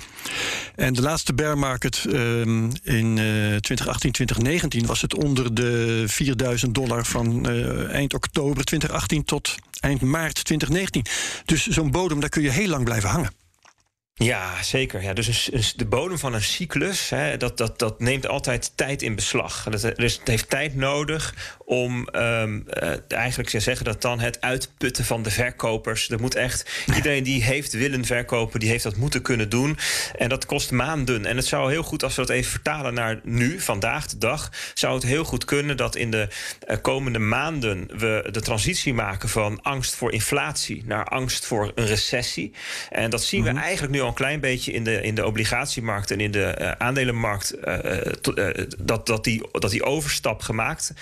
En 0.74 0.94
de 0.94 1.02
laatste 1.02 1.34
bear 1.34 1.58
market 1.58 2.04
um, 2.08 2.70
in 2.82 3.16
uh, 3.16 3.56
2018, 3.56 4.12
2019 4.12 4.86
was 4.86 5.00
het 5.00 5.14
onder 5.14 5.54
de 5.54 6.04
4000 6.06 6.74
dollar 6.74 7.04
van 7.04 7.47
uh, 7.48 7.94
eind 7.94 8.14
oktober 8.14 8.64
2018 8.64 9.24
tot 9.24 9.54
eind 9.80 10.00
maart 10.00 10.44
2019. 10.44 11.04
Dus 11.44 11.66
zo'n 11.66 11.90
bodem, 11.90 12.20
daar 12.20 12.28
kun 12.28 12.42
je 12.42 12.50
heel 12.50 12.68
lang 12.68 12.84
blijven 12.84 13.10
hangen. 13.10 13.37
Ja, 14.18 14.62
zeker. 14.62 15.02
Ja, 15.02 15.12
dus 15.12 15.52
een, 15.52 15.62
de 15.76 15.86
bodem 15.86 16.18
van 16.18 16.34
een 16.34 16.42
cyclus, 16.42 17.08
hè, 17.08 17.36
dat, 17.36 17.56
dat, 17.56 17.78
dat 17.78 18.00
neemt 18.00 18.28
altijd 18.28 18.72
tijd 18.74 19.02
in 19.02 19.14
beslag. 19.14 19.66
Dat, 19.70 19.96
dus 19.96 20.18
het 20.18 20.28
heeft 20.28 20.50
tijd 20.50 20.74
nodig 20.74 21.34
om 21.64 22.08
um, 22.12 22.66
uh, 22.82 22.92
eigenlijk 23.08 23.48
te 23.48 23.60
zeggen 23.60 23.84
dat 23.84 24.02
dan 24.02 24.20
het 24.20 24.40
uitputten 24.40 25.04
van 25.04 25.22
de 25.22 25.30
verkopers. 25.30 26.10
Er 26.10 26.20
moet 26.20 26.34
echt 26.34 26.70
iedereen 26.94 27.22
die 27.22 27.42
heeft 27.42 27.72
willen 27.72 28.04
verkopen, 28.04 28.60
die 28.60 28.68
heeft 28.68 28.82
dat 28.82 28.96
moeten 28.96 29.22
kunnen 29.22 29.48
doen. 29.48 29.78
En 30.16 30.28
dat 30.28 30.46
kost 30.46 30.70
maanden. 30.70 31.26
En 31.26 31.36
het 31.36 31.46
zou 31.46 31.70
heel 31.70 31.82
goed, 31.82 32.02
als 32.02 32.14
we 32.14 32.20
dat 32.20 32.30
even 32.30 32.50
vertalen 32.50 32.94
naar 32.94 33.20
nu, 33.22 33.60
vandaag 33.60 34.06
de 34.06 34.18
dag, 34.18 34.50
zou 34.74 34.94
het 34.94 35.02
heel 35.02 35.24
goed 35.24 35.44
kunnen 35.44 35.76
dat 35.76 35.96
in 35.96 36.10
de 36.10 36.28
uh, 36.68 36.76
komende 36.82 37.18
maanden 37.18 37.88
we 37.98 38.28
de 38.30 38.40
transitie 38.40 38.94
maken 38.94 39.28
van 39.28 39.62
angst 39.62 39.94
voor 39.94 40.12
inflatie 40.12 40.82
naar 40.86 41.04
angst 41.04 41.46
voor 41.46 41.72
een 41.74 41.86
recessie. 41.86 42.52
En 42.90 43.10
dat 43.10 43.22
zien 43.22 43.42
we 43.42 43.50
eigenlijk 43.50 43.92
nu 43.92 44.00
al 44.00 44.07
een 44.08 44.14
klein 44.14 44.40
beetje 44.40 44.72
in 44.72 44.84
de, 44.84 45.02
in 45.02 45.14
de 45.14 45.26
obligatiemarkt 45.26 46.10
en 46.10 46.20
in 46.20 46.30
de 46.30 46.56
uh, 46.60 46.70
aandelenmarkt. 46.70 47.54
dat, 48.78 49.06
dat, 49.06 49.24
die, 49.24 49.48
dat 49.52 49.70
die 49.70 49.84
overstap 49.84 50.40
gemaakt 50.40 50.92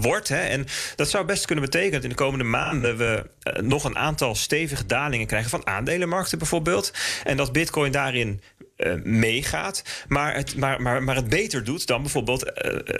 wordt. 0.00 0.28
Hè. 0.28 0.40
En 0.40 0.66
dat 0.96 1.10
zou 1.10 1.24
best 1.24 1.46
kunnen 1.46 1.64
betekenen 1.64 1.92
dat 1.92 2.02
in 2.02 2.08
de 2.08 2.14
komende 2.14 2.44
maanden 2.44 2.96
we 2.96 3.26
nog 3.60 3.84
een 3.84 3.98
aantal 3.98 4.34
stevige 4.34 4.86
dalingen 4.86 5.26
krijgen 5.26 5.50
van 5.50 5.66
aandelenmarkten 5.66 6.38
bijvoorbeeld. 6.38 6.92
En 7.24 7.36
dat 7.36 7.52
Bitcoin 7.52 7.92
daarin 7.92 8.40
uh, 8.80 8.94
meegaat, 9.02 9.82
maar 10.08 10.34
het, 10.34 10.56
maar, 10.56 10.82
maar, 10.82 11.02
maar 11.02 11.16
het 11.16 11.28
beter 11.28 11.64
doet 11.64 11.86
dan 11.86 12.02
bijvoorbeeld 12.02 12.44
uh, 12.44 12.52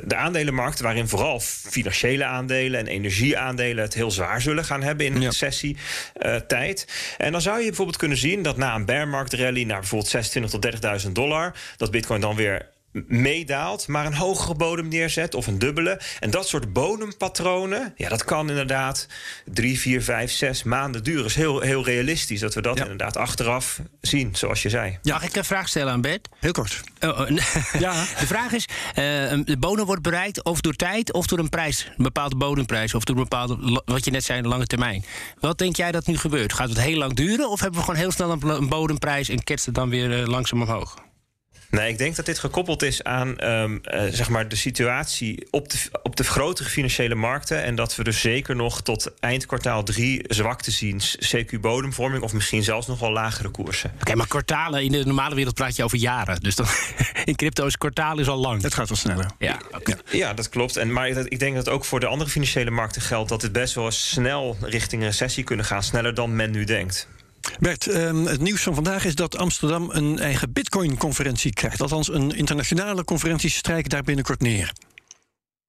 de 0.04 0.14
aandelenmarkt, 0.16 0.80
waarin 0.80 1.08
vooral 1.08 1.40
financiële 1.40 2.24
aandelen 2.24 2.80
en 2.80 2.86
energieaandelen 2.86 3.84
het 3.84 3.94
heel 3.94 4.10
zwaar 4.10 4.40
zullen 4.40 4.64
gaan 4.64 4.82
hebben 4.82 5.06
in 5.06 5.20
ja. 5.20 5.30
sessietijd. 5.30 6.86
Uh, 6.88 7.26
en 7.26 7.32
dan 7.32 7.40
zou 7.40 7.58
je 7.58 7.66
bijvoorbeeld 7.66 7.96
kunnen 7.96 8.18
zien 8.18 8.42
dat 8.42 8.56
na 8.56 8.74
een 8.74 8.84
bearmarktrally 9.00 9.64
naar 9.64 9.78
bijvoorbeeld 9.78 10.10
26 10.10 10.50
tot 10.50 11.02
30.000 11.06 11.12
dollar, 11.12 11.54
dat 11.76 11.90
Bitcoin 11.90 12.20
dan 12.20 12.36
weer 12.36 12.68
meedaalt, 12.92 13.88
maar 13.88 14.06
een 14.06 14.14
hogere 14.14 14.54
bodem 14.54 14.88
neerzet 14.88 15.34
of 15.34 15.46
een 15.46 15.58
dubbele. 15.58 16.00
En 16.20 16.30
dat 16.30 16.48
soort 16.48 16.72
bodempatronen, 16.72 17.92
ja, 17.96 18.08
dat 18.08 18.24
kan 18.24 18.48
inderdaad 18.48 19.06
drie, 19.44 19.80
vier, 19.80 20.02
vijf, 20.02 20.32
zes 20.32 20.62
maanden 20.62 21.04
duren. 21.04 21.24
is 21.24 21.34
heel, 21.34 21.60
heel 21.60 21.84
realistisch 21.84 22.40
dat 22.40 22.54
we 22.54 22.62
dat 22.62 22.76
ja. 22.76 22.82
inderdaad 22.82 23.16
achteraf 23.16 23.80
zien, 24.00 24.36
zoals 24.36 24.62
je 24.62 24.68
zei. 24.68 24.98
Ja. 25.02 25.14
Mag 25.14 25.24
ik 25.24 25.36
een 25.36 25.44
vraag 25.44 25.68
stellen 25.68 25.92
aan 25.92 26.00
Bert? 26.00 26.28
Heel 26.38 26.52
kort. 26.52 26.80
Oh, 27.00 27.20
oh, 27.20 27.28
ja. 27.78 27.92
De 27.92 28.26
vraag 28.26 28.52
is, 28.52 28.68
uh, 28.88 28.94
de 29.44 29.56
bodem 29.58 29.84
wordt 29.84 30.02
bereikt 30.02 30.44
of 30.44 30.60
door 30.60 30.74
tijd 30.74 31.12
of 31.12 31.26
door 31.26 31.38
een 31.38 31.48
prijs, 31.48 31.90
een 31.96 32.04
bepaalde 32.04 32.36
bodemprijs 32.36 32.94
of 32.94 33.04
door 33.04 33.16
een 33.16 33.22
bepaalde, 33.22 33.82
wat 33.84 34.04
je 34.04 34.10
net 34.10 34.24
zei, 34.24 34.38
een 34.38 34.48
lange 34.48 34.66
termijn. 34.66 35.04
Wat 35.40 35.58
denk 35.58 35.76
jij 35.76 35.92
dat 35.92 36.06
nu 36.06 36.16
gebeurt? 36.16 36.52
Gaat 36.52 36.68
het 36.68 36.80
heel 36.80 36.98
lang 36.98 37.14
duren 37.14 37.50
of 37.50 37.60
hebben 37.60 37.78
we 37.78 37.84
gewoon 37.84 38.00
heel 38.00 38.12
snel 38.12 38.38
een 38.42 38.68
bodemprijs 38.68 39.28
en 39.28 39.44
ketst 39.44 39.66
het 39.66 39.74
dan 39.74 39.88
weer 39.88 40.20
uh, 40.20 40.26
langzaam 40.26 40.62
omhoog? 40.62 41.08
Nee, 41.70 41.88
ik 41.88 41.98
denk 41.98 42.16
dat 42.16 42.26
dit 42.26 42.38
gekoppeld 42.38 42.82
is 42.82 43.04
aan 43.04 43.44
um, 43.44 43.80
uh, 43.84 44.02
zeg 44.10 44.28
maar 44.28 44.48
de 44.48 44.56
situatie 44.56 45.46
op 45.50 45.70
de, 45.70 45.78
op 46.02 46.16
de 46.16 46.24
grotere 46.24 46.68
financiële 46.68 47.14
markten. 47.14 47.62
En 47.62 47.74
dat 47.74 47.96
we 47.96 48.04
dus 48.04 48.20
zeker 48.20 48.56
nog 48.56 48.82
tot 48.82 49.10
eind 49.20 49.46
kwartaal 49.46 49.82
drie 49.82 50.24
zwakte 50.26 50.70
zien. 50.70 51.00
CQ-bodemvorming 51.00 52.22
of 52.22 52.32
misschien 52.32 52.62
zelfs 52.62 52.86
nog 52.86 52.98
wel 52.98 53.12
lagere 53.12 53.48
koersen. 53.48 53.90
Oké, 53.90 54.00
okay, 54.00 54.14
maar 54.14 54.26
kwartalen 54.26 54.82
in 54.82 54.92
de 54.92 55.04
normale 55.04 55.34
wereld 55.34 55.54
praat 55.54 55.76
je 55.76 55.84
over 55.84 55.98
jaren. 55.98 56.40
Dus 56.40 56.54
dan, 56.54 56.66
in 57.24 57.36
crypto 57.36 57.66
is 57.66 57.76
kwartaal 57.76 58.18
is 58.18 58.28
al 58.28 58.38
lang. 58.38 58.62
Het 58.62 58.74
gaat 58.74 58.88
wel 58.88 58.98
sneller. 58.98 59.30
Ja, 59.38 59.58
okay. 59.72 59.96
ja 60.10 60.34
dat 60.34 60.48
klopt. 60.48 60.76
En, 60.76 60.92
maar 60.92 61.08
ik 61.08 61.38
denk 61.38 61.54
dat 61.54 61.68
ook 61.68 61.84
voor 61.84 62.00
de 62.00 62.06
andere 62.06 62.30
financiële 62.30 62.70
markten 62.70 63.02
geldt 63.02 63.28
dat 63.28 63.42
het 63.42 63.52
best 63.52 63.74
wel 63.74 63.90
snel 63.90 64.56
richting 64.60 65.02
een 65.02 65.08
recessie 65.08 65.44
kunnen 65.44 65.64
gaan. 65.64 65.82
Sneller 65.82 66.14
dan 66.14 66.36
men 66.36 66.50
nu 66.50 66.64
denkt. 66.64 67.08
Bert, 67.58 67.86
ehm, 67.86 68.24
het 68.24 68.40
nieuws 68.40 68.62
van 68.62 68.74
vandaag 68.74 69.04
is 69.04 69.14
dat 69.14 69.36
Amsterdam 69.36 69.90
een 69.90 70.18
eigen 70.18 70.52
Bitcoin-conferentie 70.52 71.52
krijgt. 71.52 71.80
Althans, 71.80 72.12
een 72.12 72.36
internationale 72.36 73.04
conferentie 73.04 73.50
strijkt 73.50 73.90
daar 73.90 74.02
binnenkort 74.02 74.40
neer. 74.40 74.72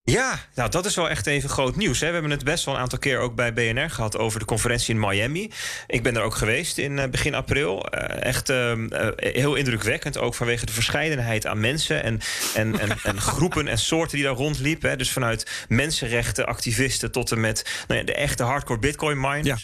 Ja, 0.03 0.39
nou 0.55 0.69
dat 0.69 0.85
is 0.85 0.95
wel 0.95 1.09
echt 1.09 1.27
even 1.27 1.49
groot 1.49 1.75
nieuws. 1.75 1.99
Hè. 1.99 2.07
We 2.07 2.13
hebben 2.13 2.31
het 2.31 2.43
best 2.43 2.65
wel 2.65 2.73
een 2.73 2.79
aantal 2.79 2.99
keer 2.99 3.19
ook 3.19 3.35
bij 3.35 3.53
BNR 3.53 3.89
gehad 3.89 4.17
over 4.17 4.39
de 4.39 4.45
conferentie 4.45 4.93
in 4.93 4.99
Miami. 4.99 5.51
Ik 5.87 6.03
ben 6.03 6.15
er 6.15 6.21
ook 6.21 6.35
geweest 6.35 6.77
in 6.77 6.97
uh, 6.97 7.05
begin 7.05 7.33
april. 7.33 7.85
Uh, 7.93 8.23
echt 8.23 8.49
uh, 8.49 8.73
heel 9.15 9.55
indrukwekkend, 9.55 10.17
ook 10.17 10.35
vanwege 10.35 10.65
de 10.65 10.71
verscheidenheid 10.71 11.45
aan 11.45 11.59
mensen 11.59 12.03
en, 12.03 12.19
en, 12.53 12.79
en, 12.79 12.89
en 13.03 13.21
groepen 13.21 13.67
en 13.67 13.77
soorten 13.77 14.15
die 14.15 14.25
daar 14.25 14.35
rondliepen. 14.35 14.89
Hè. 14.89 14.95
Dus 14.95 15.11
vanuit 15.11 15.65
mensenrechten, 15.67 16.45
activisten 16.45 17.11
tot 17.11 17.31
en 17.31 17.39
met 17.39 17.83
nou 17.87 17.99
ja, 17.99 18.05
de 18.05 18.15
echte 18.15 18.43
hardcore 18.43 18.79
Bitcoin 18.79 19.19
miners. 19.19 19.47
Ja. 19.47 19.57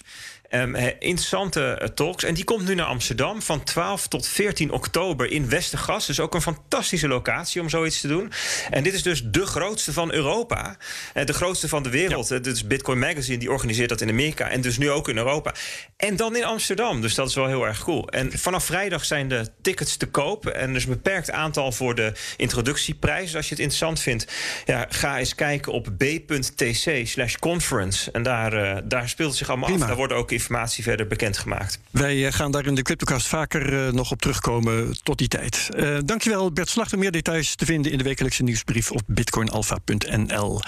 Um, 0.51 0.75
interessante 0.99 1.79
uh, 1.81 1.87
talks. 1.87 2.23
En 2.23 2.33
die 2.33 2.43
komt 2.43 2.67
nu 2.67 2.75
naar 2.75 2.85
Amsterdam 2.85 3.41
van 3.41 3.63
12 3.63 4.07
tot 4.07 4.27
14 4.27 4.71
oktober 4.71 5.31
in 5.31 5.49
Westergas. 5.49 6.05
Dus 6.05 6.19
ook 6.19 6.33
een 6.33 6.41
fantastische 6.41 7.07
locatie 7.07 7.61
om 7.61 7.69
zoiets 7.69 8.01
te 8.01 8.07
doen. 8.07 8.31
En 8.69 8.83
dit 8.83 8.93
is 8.93 9.03
dus 9.03 9.23
de 9.23 9.45
grootste 9.45 9.93
van 9.93 10.13
Europa. 10.13 10.77
Uh, 11.13 11.25
de 11.25 11.33
grootste 11.33 11.67
van 11.67 11.83
de 11.83 11.89
wereld. 11.89 12.27
Ja. 12.27 12.35
Uh, 12.35 12.41
dit 12.41 12.55
is 12.55 12.67
Bitcoin 12.67 12.99
Magazine, 12.99 13.37
die 13.37 13.51
organiseert 13.51 13.89
dat 13.89 14.01
in 14.01 14.09
Amerika. 14.09 14.49
En 14.49 14.61
dus 14.61 14.77
nu 14.77 14.91
ook 14.91 15.09
in 15.09 15.17
Europa. 15.17 15.53
En 15.97 16.15
dan 16.15 16.35
in 16.35 16.43
Amsterdam. 16.43 17.01
Dus 17.01 17.15
dat 17.15 17.29
is 17.29 17.35
wel 17.35 17.47
heel 17.47 17.65
erg 17.65 17.83
cool. 17.83 18.09
En 18.09 18.39
vanaf 18.39 18.65
vrijdag 18.65 19.05
zijn 19.05 19.27
de 19.27 19.47
tickets 19.61 19.97
te 19.97 20.05
koop. 20.05 20.45
En 20.45 20.73
dus 20.73 20.83
een 20.83 20.89
beperkt 20.89 21.31
aantal 21.31 21.71
voor 21.71 21.95
de 21.95 22.13
introductieprijs. 22.37 23.25
Dus 23.25 23.35
als 23.35 23.45
je 23.45 23.51
het 23.51 23.59
interessant 23.59 23.99
vindt, 23.99 24.27
ja, 24.65 24.85
ga 24.89 25.17
eens 25.17 25.35
kijken 25.35 25.71
op 25.71 25.89
b.tc 25.97 27.07
slash 27.07 27.35
conference. 27.35 28.11
En 28.11 28.23
daar, 28.23 28.81
daar 28.87 29.09
speelt 29.09 29.29
het 29.29 29.37
zich 29.37 29.49
allemaal 29.49 29.67
Prima. 29.67 29.81
af. 29.81 29.87
Daar 29.87 29.97
worden 29.97 30.17
ook 30.17 30.31
informatie 30.37 30.83
verder 30.83 31.07
bekendgemaakt. 31.07 31.79
Wij 31.91 32.31
gaan 32.31 32.51
daar 32.51 32.65
in 32.65 32.75
de 32.75 32.81
Cryptocast 32.81 33.27
vaker 33.27 33.73
uh, 33.73 33.91
nog 33.91 34.11
op 34.11 34.21
terugkomen 34.21 34.97
tot 35.03 35.17
die 35.17 35.27
tijd. 35.27 35.69
Uh, 35.75 35.97
dankjewel 36.05 36.51
Bert 36.51 36.69
Slachter. 36.69 36.97
Meer 36.97 37.11
details 37.11 37.55
te 37.55 37.65
vinden 37.65 37.91
in 37.91 37.97
de 37.97 38.03
wekelijkse 38.03 38.43
nieuwsbrief 38.43 38.91
op 38.91 39.01
bitcoinalpha.nl. 39.05 40.61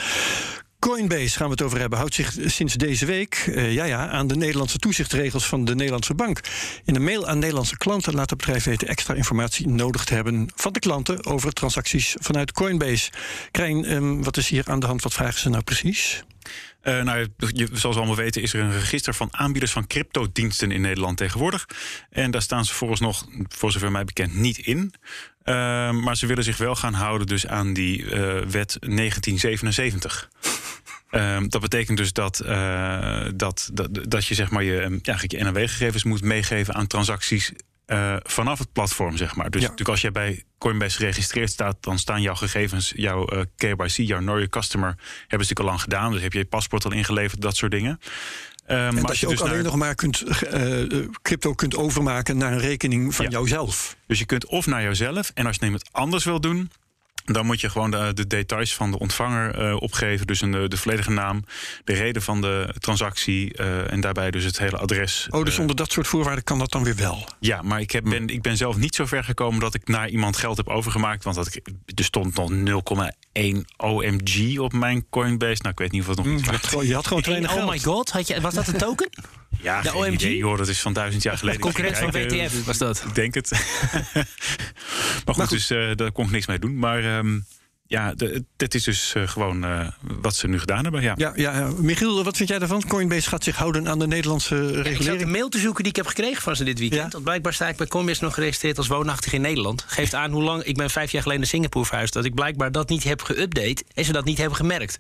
Coinbase 0.80 1.38
gaan 1.38 1.46
we 1.46 1.52
het 1.52 1.62
over 1.62 1.80
hebben. 1.80 1.98
Houdt 1.98 2.14
zich 2.14 2.36
sinds 2.46 2.74
deze 2.74 3.06
week 3.06 3.52
ja, 3.56 3.84
ja, 3.84 4.10
aan 4.10 4.28
de 4.28 4.36
Nederlandse 4.36 4.78
toezichtregels 4.78 5.46
van 5.46 5.66
de 5.66 5.76
Nederlandse 5.76 6.14
bank. 6.14 6.40
In 6.86 6.96
een 6.96 7.04
mail 7.04 7.28
aan 7.28 7.40
Nederlandse 7.40 7.78
klanten 7.78 8.14
laat 8.14 8.30
het 8.30 8.40
bedrijf 8.40 8.64
weten 8.64 8.88
extra 8.88 9.14
informatie 9.14 9.68
nodig 9.68 10.04
te 10.04 10.14
hebben 10.14 10.52
van 10.56 10.74
de 10.74 10.80
klanten 10.80 11.26
over 11.26 11.54
transacties 11.54 12.16
vanuit 12.20 12.52
Coinbase. 12.52 13.12
Krijn, 13.52 13.92
um, 13.92 14.24
wat 14.24 14.38
is 14.38 14.50
hier 14.50 14.64
aan 14.68 14.80
de 14.80 14.86
hand? 14.86 15.04
Wat 15.04 15.14
vragen 15.14 15.40
ze 15.40 15.50
nou 15.50 15.64
precies? 15.64 16.24
Uh, 16.84 17.02
nou, 17.02 17.28
je, 17.38 17.68
zoals 17.72 17.96
we 17.96 18.02
allemaal 18.02 18.24
weten 18.24 18.42
is 18.42 18.54
er 18.54 18.60
een 18.60 18.72
register 18.72 19.14
van 19.14 19.28
aanbieders 19.32 19.72
van 19.72 19.88
cryptodiensten 19.88 20.72
in 20.72 20.82
Nederland 20.82 21.18
tegenwoordig. 21.18 21.68
En 22.10 22.32
daar 22.32 22.42
staan 22.42 22.66
ze 22.66 22.74
vooralsnog, 22.74 23.28
voor 23.48 23.72
zover 23.72 23.92
mij 23.92 24.04
bekend, 24.04 24.36
niet 24.36 24.58
in. 24.58 24.94
Uh, 25.50 25.56
maar 25.92 26.18
ze 26.18 26.26
willen 26.26 26.44
zich 26.44 26.58
wel 26.58 26.76
gaan 26.76 26.94
houden 26.94 27.28
dus 27.28 27.48
aan 27.48 27.74
die 27.74 28.04
uh, 28.04 28.10
wet 28.40 28.78
1977. 28.80 30.30
Uh, 31.12 31.40
dat 31.48 31.62
betekent 31.62 31.98
dus 31.98 32.14
dat, 32.14 32.42
uh, 32.46 33.26
dat, 33.36 33.70
dat, 33.74 33.90
dat 34.12 34.26
je 34.26 34.36
zeg 34.36 34.50
maar 34.50 34.64
je, 34.64 35.00
ja, 35.02 35.18
je 35.22 35.44
NRW-gegevens 35.44 36.04
moet 36.04 36.22
meegeven 36.22 36.74
aan 36.74 36.88
transacties 36.88 37.52
uh, 37.90 38.16
vanaf 38.24 38.60
het 38.60 38.72
platform, 38.74 39.18
zeg 39.18 39.36
maar. 39.36 39.50
Dus 39.50 39.62
ja. 39.62 39.68
natuurlijk 39.68 39.90
als 39.90 40.02
jij 40.02 40.12
bij 40.12 40.44
Coinbase 40.58 40.98
geregistreerd 40.98 41.50
staat, 41.50 41.78
dan 41.80 42.00
staan 42.00 42.22
jouw 42.22 42.36
gegevens, 42.36 42.94
jouw 42.96 43.34
uh, 43.34 43.42
KYC, 43.56 43.90
jouw 43.90 44.20
Know 44.20 44.36
Your 44.36 44.50
Customer, 44.50 44.88
hebben 44.88 45.04
ze 45.28 45.28
natuurlijk 45.28 45.60
al 45.60 45.66
lang 45.66 45.82
gedaan. 45.82 46.12
Dus 46.12 46.22
heb 46.22 46.34
je 46.34 46.40
je 46.40 46.46
paspoort 46.46 46.86
al 46.86 46.92
ingeleverd, 46.92 47.42
dat 47.42 47.56
soort 47.56 47.72
dingen. 47.72 48.00
Um, 48.68 48.78
en 48.78 48.94
maar 48.94 49.04
dat 49.04 49.18
je, 49.18 49.26
je 49.26 49.32
dus 49.32 49.42
ook 49.42 49.48
alleen 49.48 49.64
naar... 49.64 49.72
nog 49.72 49.76
maar 49.76 49.96
kunt, 49.96 50.24
uh, 50.54 51.08
crypto 51.22 51.54
kunt 51.54 51.76
overmaken 51.76 52.38
naar 52.38 52.52
een 52.52 52.60
rekening 52.60 53.16
van 53.16 53.26
ja. 53.26 53.32
jouzelf. 53.32 53.96
Dus 54.08 54.20
je 54.20 54.26
kunt 54.26 54.46
of 54.46 54.66
naar 54.66 54.82
jouzelf, 54.82 55.32
en 55.34 55.46
als 55.46 55.58
je 55.60 55.72
het 55.72 55.90
anders 55.92 56.24
wil 56.24 56.42
doen, 56.42 56.72
dan 57.34 57.46
moet 57.46 57.62
je 57.62 57.70
gewoon 57.70 57.92
de, 57.92 58.12
de 58.14 58.28
details 58.28 58.76
van 58.76 58.92
de 58.92 59.00
ontvanger 59.00 59.62
uh, 59.62 59.76
opgeven. 59.82 60.28
Dus 60.28 60.42
een, 60.42 60.52
de 60.70 60.78
volledige 60.78 61.12
naam, 61.12 61.44
de 61.84 61.94
reden 61.94 62.22
van 62.22 62.42
de 62.42 62.76
transactie 62.80 63.60
uh, 63.60 63.92
en 63.92 64.02
daarbij 64.02 64.32
dus 64.32 64.44
het 64.44 64.60
hele 64.60 64.78
adres. 64.78 65.28
Oh, 65.30 65.46
dus 65.46 65.60
onder 65.60 65.76
dat 65.76 65.92
soort 65.92 66.08
voorwaarden 66.08 66.44
kan 66.44 66.60
dat 66.60 66.72
dan 66.72 66.84
weer 66.84 66.96
wel? 66.96 67.28
Ja, 67.40 67.62
maar 67.62 67.80
ik, 67.80 67.92
heb, 67.92 68.04
ben, 68.04 68.28
ik 68.28 68.42
ben 68.42 68.58
zelf 68.58 68.78
niet 68.78 68.96
zo 68.96 69.06
ver 69.06 69.24
gekomen 69.24 69.60
dat 69.60 69.74
ik 69.74 69.88
naar 69.88 70.10
iemand 70.10 70.38
geld 70.38 70.58
heb 70.58 70.68
overgemaakt. 70.68 71.24
Want 71.24 71.36
dat 71.36 71.56
ik, 71.56 71.68
er 71.96 72.04
stond 72.04 72.36
nog 72.36 72.52
0,1 73.32 73.44
OMG 73.78 74.60
op 74.60 74.74
mijn 74.74 75.06
Coinbase. 75.10 75.62
Nou, 75.62 75.70
ik 75.70 75.80
weet 75.80 75.92
niet 75.92 76.02
of 76.02 76.08
het 76.08 76.18
nog 76.18 76.26
mm, 76.26 76.38
je, 76.38 76.52
had, 76.52 76.88
je 76.88 76.94
had 76.94 77.08
gewoon 77.08 77.24
te 77.24 77.30
weinig 77.30 77.56
Oh 77.56 77.70
my 77.70 77.80
god, 77.80 78.10
had 78.10 78.28
je, 78.28 78.42
was 78.42 78.54
dat 78.54 78.68
een 78.68 78.78
token? 78.78 79.10
Ja, 79.62 79.82
de 79.82 79.90
geen 79.90 80.00
OMG? 80.00 80.14
idee, 80.14 80.44
hoor, 80.44 80.58
dat 80.58 80.68
is 80.68 80.82
van 80.82 80.94
duizend 80.94 81.24
jaar 81.24 81.38
geleden. 81.38 81.62
Concurrent 81.62 81.98
van 81.98 82.12
WTF 82.12 82.66
was 82.66 82.78
dat. 82.78 83.04
Ik 83.08 83.16
denk 83.16 83.34
het. 83.34 83.50
maar 84.14 84.26
goed, 85.16 85.26
maar 85.26 85.36
goed. 85.36 85.50
dus 85.50 85.72
uh, 85.72 85.96
daar 85.96 86.12
kon 86.12 86.26
ik 86.26 86.32
niks 86.32 86.48
mee 86.48 86.60
doen. 86.60 86.78
Maar... 86.78 87.18
Um, 87.18 87.46
ja, 87.90 88.14
de, 88.14 88.44
dit 88.58 88.76
is 88.76 88.84
dus 88.84 89.14
uh, 89.18 89.28
gewoon 89.28 89.66
uh, 89.66 89.88
wat 90.22 90.36
ze 90.36 90.48
nu 90.48 90.60
gedaan 90.60 90.84
hebben. 90.84 91.02
Ja. 91.02 91.14
Ja, 91.18 91.32
ja, 91.36 91.72
Michiel, 91.78 92.24
wat 92.24 92.38
vind 92.38 92.50
jij 92.50 92.60
daarvan? 92.60 92.84
Coinbase 92.88 93.30
gaat 93.30 93.44
zich 93.44 93.56
houden 93.56 93.88
aan 93.88 94.00
de 94.00 94.08
Nederlandse 94.08 94.56
regulering. 94.56 94.86
Ja, 94.86 94.92
ik 94.92 95.02
zat 95.02 95.22
een 95.22 95.32
mail 95.32 95.50
te 95.50 95.60
zoeken 95.60 95.84
die 95.84 95.92
ik 95.92 95.98
heb 95.98 96.08
gekregen 96.08 96.42
van 96.42 96.56
ze 96.56 96.64
dit 96.64 96.80
weekend. 96.80 97.02
Ja? 97.02 97.10
Want 97.10 97.24
blijkbaar 97.24 97.54
sta 97.54 97.68
ik 97.68 97.78
bij 97.78 97.88
Coinbase 97.88 98.24
nog 98.24 98.34
geregistreerd 98.34 98.78
als 98.78 98.88
woonachtig 98.88 99.34
in 99.34 99.42
Nederland. 99.42 99.84
Geeft 99.88 100.14
aan 100.14 100.32
hoe 100.32 100.44
lang 100.44 100.64
ik 100.64 100.76
ben 100.76 100.90
vijf 100.90 101.12
jaar 101.12 101.22
geleden 101.22 101.42
naar 101.42 101.52
Singapore 101.52 101.86
verhuisd. 101.86 102.14
Dat 102.14 102.26
ik 102.26 102.34
blijkbaar 102.34 102.72
dat 102.72 102.90
niet 102.90 103.04
heb 103.04 103.32
geüpdate 103.32 103.94
en 103.94 104.06
ze 104.06 104.12
dat 104.12 104.26
niet 104.26 104.38
hebben 104.38 104.58
gemerkt. 104.58 105.00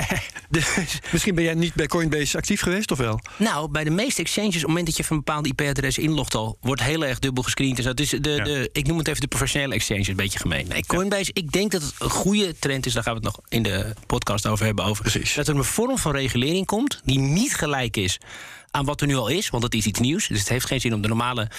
dus, 0.50 0.66
Misschien 1.12 1.34
ben 1.34 1.44
jij 1.44 1.54
niet 1.54 1.74
bij 1.74 1.86
Coinbase 1.86 2.36
actief 2.36 2.60
geweest, 2.60 2.90
of 2.90 2.98
wel? 2.98 3.20
Nou, 3.36 3.70
bij 3.70 3.84
de 3.84 3.90
meeste 3.90 4.20
exchanges, 4.20 4.54
op 4.54 4.60
het 4.60 4.68
moment 4.68 4.86
dat 4.86 4.96
je 4.96 5.04
van 5.04 5.16
een 5.16 5.22
bepaalde 5.24 5.48
IP-adres 5.48 5.98
inlogt 5.98 6.34
al, 6.34 6.58
wordt 6.60 6.82
heel 6.82 7.04
erg 7.04 7.18
dubbel 7.18 7.42
gescreend. 7.42 7.78
En 7.78 7.84
zo. 7.84 7.94
Dus 7.94 8.10
de, 8.10 8.30
ja. 8.30 8.44
de, 8.44 8.70
ik 8.72 8.86
noem 8.86 8.98
het 8.98 9.08
even 9.08 9.20
de 9.20 9.26
professionele 9.26 9.74
exchanges, 9.74 10.08
een 10.08 10.16
beetje 10.16 10.38
gemeen. 10.38 10.68
Nee, 10.68 10.86
Coinbase, 10.86 11.30
ik 11.32 11.52
denk 11.52 11.70
dat 11.70 11.82
het 11.82 11.94
een 11.98 12.10
goede 12.28 12.58
trend 12.58 12.86
is. 12.86 12.92
Daar 12.92 13.02
gaan 13.02 13.14
we 13.14 13.26
het 13.26 13.34
nog 13.34 13.44
in 13.48 13.62
de 13.62 13.94
podcast 14.06 14.46
over 14.46 14.64
hebben. 14.64 14.84
Over 14.84 15.02
Precies. 15.02 15.34
Dat 15.34 15.48
er 15.48 15.56
een 15.56 15.64
vorm 15.64 15.98
van 15.98 16.12
regulering 16.12 16.66
komt 16.66 17.00
die 17.04 17.18
niet 17.18 17.54
gelijk 17.54 17.96
is 17.96 18.18
aan 18.70 18.84
wat 18.84 19.00
er 19.00 19.06
nu 19.06 19.16
al 19.16 19.28
is, 19.28 19.50
want 19.50 19.62
dat 19.62 19.74
is 19.74 19.86
iets 19.86 20.00
nieuws. 20.00 20.26
Dus 20.26 20.38
het 20.38 20.48
heeft 20.48 20.66
geen 20.66 20.80
zin 20.80 20.94
om 20.94 21.00
de 21.00 21.08
normale 21.08 21.50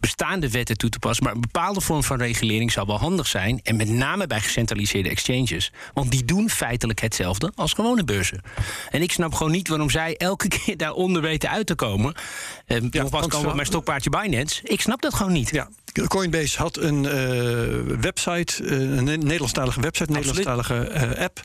bestaande 0.00 0.50
wetten 0.50 0.76
toe 0.76 0.90
te 0.90 0.98
passen. 0.98 1.24
Maar 1.24 1.34
een 1.34 1.40
bepaalde 1.40 1.80
vorm 1.80 2.02
van 2.02 2.18
regulering 2.18 2.72
zou 2.72 2.86
wel 2.86 2.98
handig 2.98 3.26
zijn. 3.26 3.60
En 3.62 3.76
met 3.76 3.88
name 3.88 4.26
bij 4.26 4.40
gecentraliseerde 4.40 5.08
exchanges. 5.08 5.72
Want 5.94 6.10
die 6.10 6.24
doen 6.24 6.50
feitelijk 6.50 7.00
hetzelfde 7.00 7.52
als 7.54 7.72
gewone 7.72 8.04
beurzen. 8.04 8.42
En 8.90 9.02
ik 9.02 9.12
snap 9.12 9.34
gewoon 9.34 9.52
niet 9.52 9.68
waarom 9.68 9.90
zij 9.90 10.16
elke 10.16 10.48
keer 10.58 10.76
daaronder 10.76 11.22
weten 11.22 11.50
uit 11.50 11.66
te 11.66 11.74
komen. 11.74 12.14
Eh, 12.66 12.80
ja, 12.90 13.02
nogmaals 13.02 13.26
komen 13.26 13.42
we 13.42 13.48
op 13.48 13.54
mijn 13.54 13.66
stokpaardje 13.66 14.10
Binance. 14.10 14.60
Ik 14.62 14.80
snap 14.80 15.02
dat 15.02 15.14
gewoon 15.14 15.32
niet. 15.32 15.50
Ja. 15.50 15.68
Coinbase 16.06 16.58
had 16.58 16.76
een 16.76 17.04
uh, 17.04 17.96
website, 18.00 18.62
uh, 18.62 18.96
een 18.96 19.04
Nederlandstalige 19.04 19.80
website, 19.80 20.08
een 20.08 20.14
Nederlandstalige 20.14 20.90
uh, 20.94 21.24
app. 21.24 21.40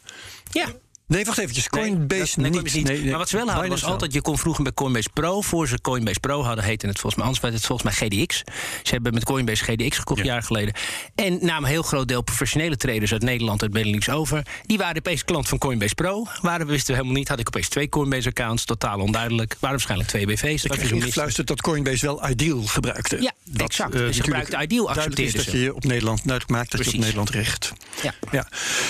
Ja. 0.52 0.68
Nee, 1.08 1.26
wacht 1.26 1.38
eventjes. 1.38 1.70
Coinbase 1.70 2.40
nee, 2.40 2.52
niet. 2.52 2.74
niet. 2.74 2.88
Nee. 2.88 3.06
Maar 3.06 3.18
wat 3.18 3.30
ze 3.30 3.36
wel 3.36 3.50
hadden 3.50 3.70
was 3.70 3.84
altijd... 3.84 4.14
je 4.14 4.22
kon 4.22 4.38
vroeger 4.38 4.64
bij 4.64 4.74
Coinbase 4.74 5.10
Pro... 5.14 5.42
voor 5.42 5.68
ze 5.68 5.82
Coinbase 5.82 6.20
Pro 6.20 6.44
hadden, 6.44 6.64
heette 6.64 6.88
het 6.88 7.00
volgens 7.00 7.16
mij... 7.16 7.26
anders 7.26 7.44
werd 7.44 7.54
het 7.54 7.66
volgens 7.66 8.00
mij 8.00 8.10
GDX. 8.10 8.38
Ze 8.84 8.94
hebben 8.94 9.14
met 9.14 9.24
Coinbase 9.24 9.64
GDX 9.64 9.98
gekocht, 9.98 10.20
ja. 10.20 10.26
jaar 10.26 10.44
geleden. 10.44 10.74
En 11.16 11.38
namen 11.42 11.64
een 11.64 11.70
heel 11.70 11.82
groot 11.82 12.08
deel 12.08 12.22
professionele 12.22 12.78
traders... 12.78 13.12
uit 13.12 13.22
Nederland, 13.22 13.62
uit 13.62 13.72
Benelux 13.72 14.10
over. 14.10 14.46
Die 14.66 14.78
waren 14.78 14.98
opeens 14.98 15.24
klant 15.26 15.48
van 15.48 15.58
Coinbase 15.58 15.96
Pro. 15.96 16.26
Waren, 16.42 16.68
wisten 16.68 16.88
we 16.88 16.94
helemaal 16.94 17.18
niet. 17.18 17.28
Had 17.28 17.40
ik 17.40 17.48
opeens 17.48 17.70
twee 17.70 17.90
Coinbase-accounts. 17.90 18.66
Totaal 18.66 19.00
onduidelijk. 19.00 19.52
Waren 19.52 19.70
waarschijnlijk 19.70 20.10
twee 20.10 20.26
BV's. 20.26 20.64
Ik 20.64 20.72
heb 20.72 21.02
gefluisterd 21.02 21.48
dat 21.48 21.62
Coinbase 21.62 22.06
wel 22.06 22.30
Ideal 22.30 22.62
gebruikte. 22.62 23.22
Ja, 23.22 23.32
dat, 23.50 23.62
exact. 23.68 23.96
Uh, 23.96 24.08
ze 24.08 24.24
gebruikte 24.24 24.62
Ideal, 24.62 24.90
accepteerden 24.90 25.44
ze. 25.44 25.52
dat 25.52 25.62
je 25.62 25.76
op 25.76 25.84
Nederland 25.84 26.18
duidelijk 26.18 26.52
maakt 26.52 26.72
dat 26.72 26.82
Precies. 26.82 26.92
je 26.92 26.98
op 26.98 27.04
Nederland 27.04 27.30
richt. 27.30 27.74
Ja. 28.04 28.14
ja. 28.32 28.48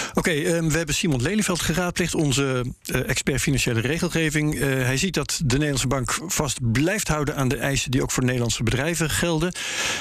Oké, 0.09 0.19
okay, 0.19 0.45
um, 0.45 0.69
we 0.69 0.77
hebben 0.77 0.95
Simon 0.95 1.21
Lelyveld 1.21 1.61
geraadpleegd, 1.61 2.15
onze 2.15 2.65
uh, 2.85 3.09
expert 3.09 3.41
financiële 3.41 3.79
regelgeving. 3.79 4.55
Uh, 4.55 4.61
hij 4.61 4.97
ziet 4.97 5.13
dat 5.13 5.41
de 5.45 5.53
Nederlandse 5.53 5.87
bank 5.87 6.17
vast 6.27 6.71
blijft 6.71 7.07
houden 7.07 7.35
aan 7.35 7.47
de 7.47 7.57
eisen 7.57 7.91
die 7.91 8.01
ook 8.01 8.11
voor 8.11 8.23
Nederlandse 8.23 8.63
bedrijven 8.63 9.09
gelden. 9.09 9.53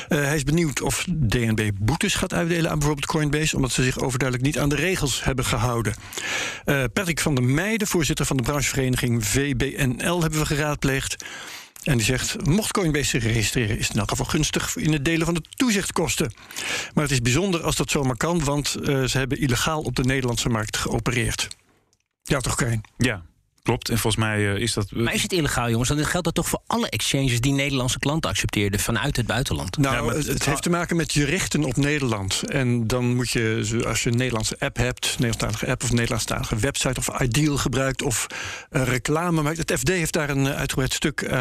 Hij 0.08 0.36
is 0.36 0.44
benieuwd 0.44 0.80
of 0.80 1.04
DNB 1.28 1.70
boetes 1.74 2.14
gaat 2.14 2.32
uitdelen 2.32 2.70
aan 2.70 2.78
bijvoorbeeld 2.78 3.06
Coinbase, 3.06 3.56
omdat 3.56 3.72
ze 3.72 3.82
zich 3.82 3.98
overduidelijk 3.98 4.48
niet 4.48 4.58
aan 4.58 4.68
de 4.68 4.76
regels 4.76 5.24
hebben 5.24 5.44
gehouden. 5.44 5.94
Patrick 6.92 7.20
van 7.20 7.34
der 7.34 7.44
Meijden, 7.44 7.86
voorzitter 7.86 8.26
van 8.26 8.36
de 8.36 8.42
branchevereniging 8.42 9.26
VBNL, 9.26 10.20
hebben 10.20 10.38
we 10.38 10.46
geraadpleegd. 10.46 11.24
En 11.84 11.96
die 11.96 12.06
zegt, 12.06 12.46
mocht 12.46 12.72
Coinbase 12.72 13.04
zich 13.04 13.22
registreren... 13.22 13.78
is 13.78 13.84
het 13.84 13.94
in 13.94 14.00
elk 14.00 14.10
geval 14.10 14.26
gunstig 14.26 14.76
in 14.76 14.92
het 14.92 15.04
delen 15.04 15.24
van 15.24 15.34
de 15.34 15.42
toezichtkosten. 15.56 16.32
Maar 16.94 17.04
het 17.04 17.12
is 17.12 17.22
bijzonder 17.22 17.62
als 17.62 17.76
dat 17.76 17.90
zomaar 17.90 18.16
kan... 18.16 18.44
want 18.44 18.76
uh, 18.80 19.04
ze 19.04 19.18
hebben 19.18 19.38
illegaal 19.38 19.80
op 19.82 19.96
de 19.96 20.04
Nederlandse 20.04 20.48
markt 20.48 20.76
geopereerd. 20.76 21.48
Ja, 22.22 22.40
toch, 22.40 22.54
Kijn? 22.54 22.80
Ja, 22.96 23.24
Klopt, 23.64 23.88
en 23.88 23.98
volgens 23.98 24.24
mij 24.24 24.40
uh, 24.40 24.56
is 24.56 24.72
dat... 24.72 24.90
Maar 24.90 25.14
is 25.14 25.22
het 25.22 25.32
illegaal, 25.32 25.70
jongens? 25.70 25.88
Dan 25.88 26.04
geldt 26.04 26.24
dat 26.24 26.34
toch 26.34 26.48
voor 26.48 26.60
alle 26.66 26.88
exchanges... 26.88 27.40
die 27.40 27.52
Nederlandse 27.52 27.98
klanten 27.98 28.30
accepteerden 28.30 28.80
vanuit 28.80 29.16
het 29.16 29.26
buitenland? 29.26 29.76
Nou, 29.76 30.06
ja, 30.06 30.16
het, 30.16 30.26
het, 30.26 30.44
heeft 30.44 30.62
te 30.62 30.70
maken 30.70 30.96
met 30.96 31.12
je 31.12 31.24
richten 31.24 31.64
op 31.64 31.76
Nederland. 31.76 32.42
En 32.42 32.86
dan 32.86 33.14
moet 33.14 33.30
je, 33.30 33.82
als 33.86 34.02
je 34.02 34.10
een 34.10 34.16
Nederlandse 34.16 34.56
app 34.58 34.76
hebt... 34.76 35.06
Nederlandstalige 35.18 35.66
app 35.66 35.82
of 35.82 35.92
Nederlandstalige 35.92 36.56
website... 36.56 36.98
of 36.98 37.20
Ideal 37.20 37.56
gebruikt 37.56 38.02
of 38.02 38.26
uh, 38.72 38.82
reclame 38.82 39.42
maakt. 39.42 39.58
Het 39.58 39.72
FD 39.78 39.88
heeft 39.88 40.12
daar 40.12 40.30
een 40.30 40.48
uitgebreid 40.48 40.92
stuk 40.92 41.20
uh, 41.20 41.32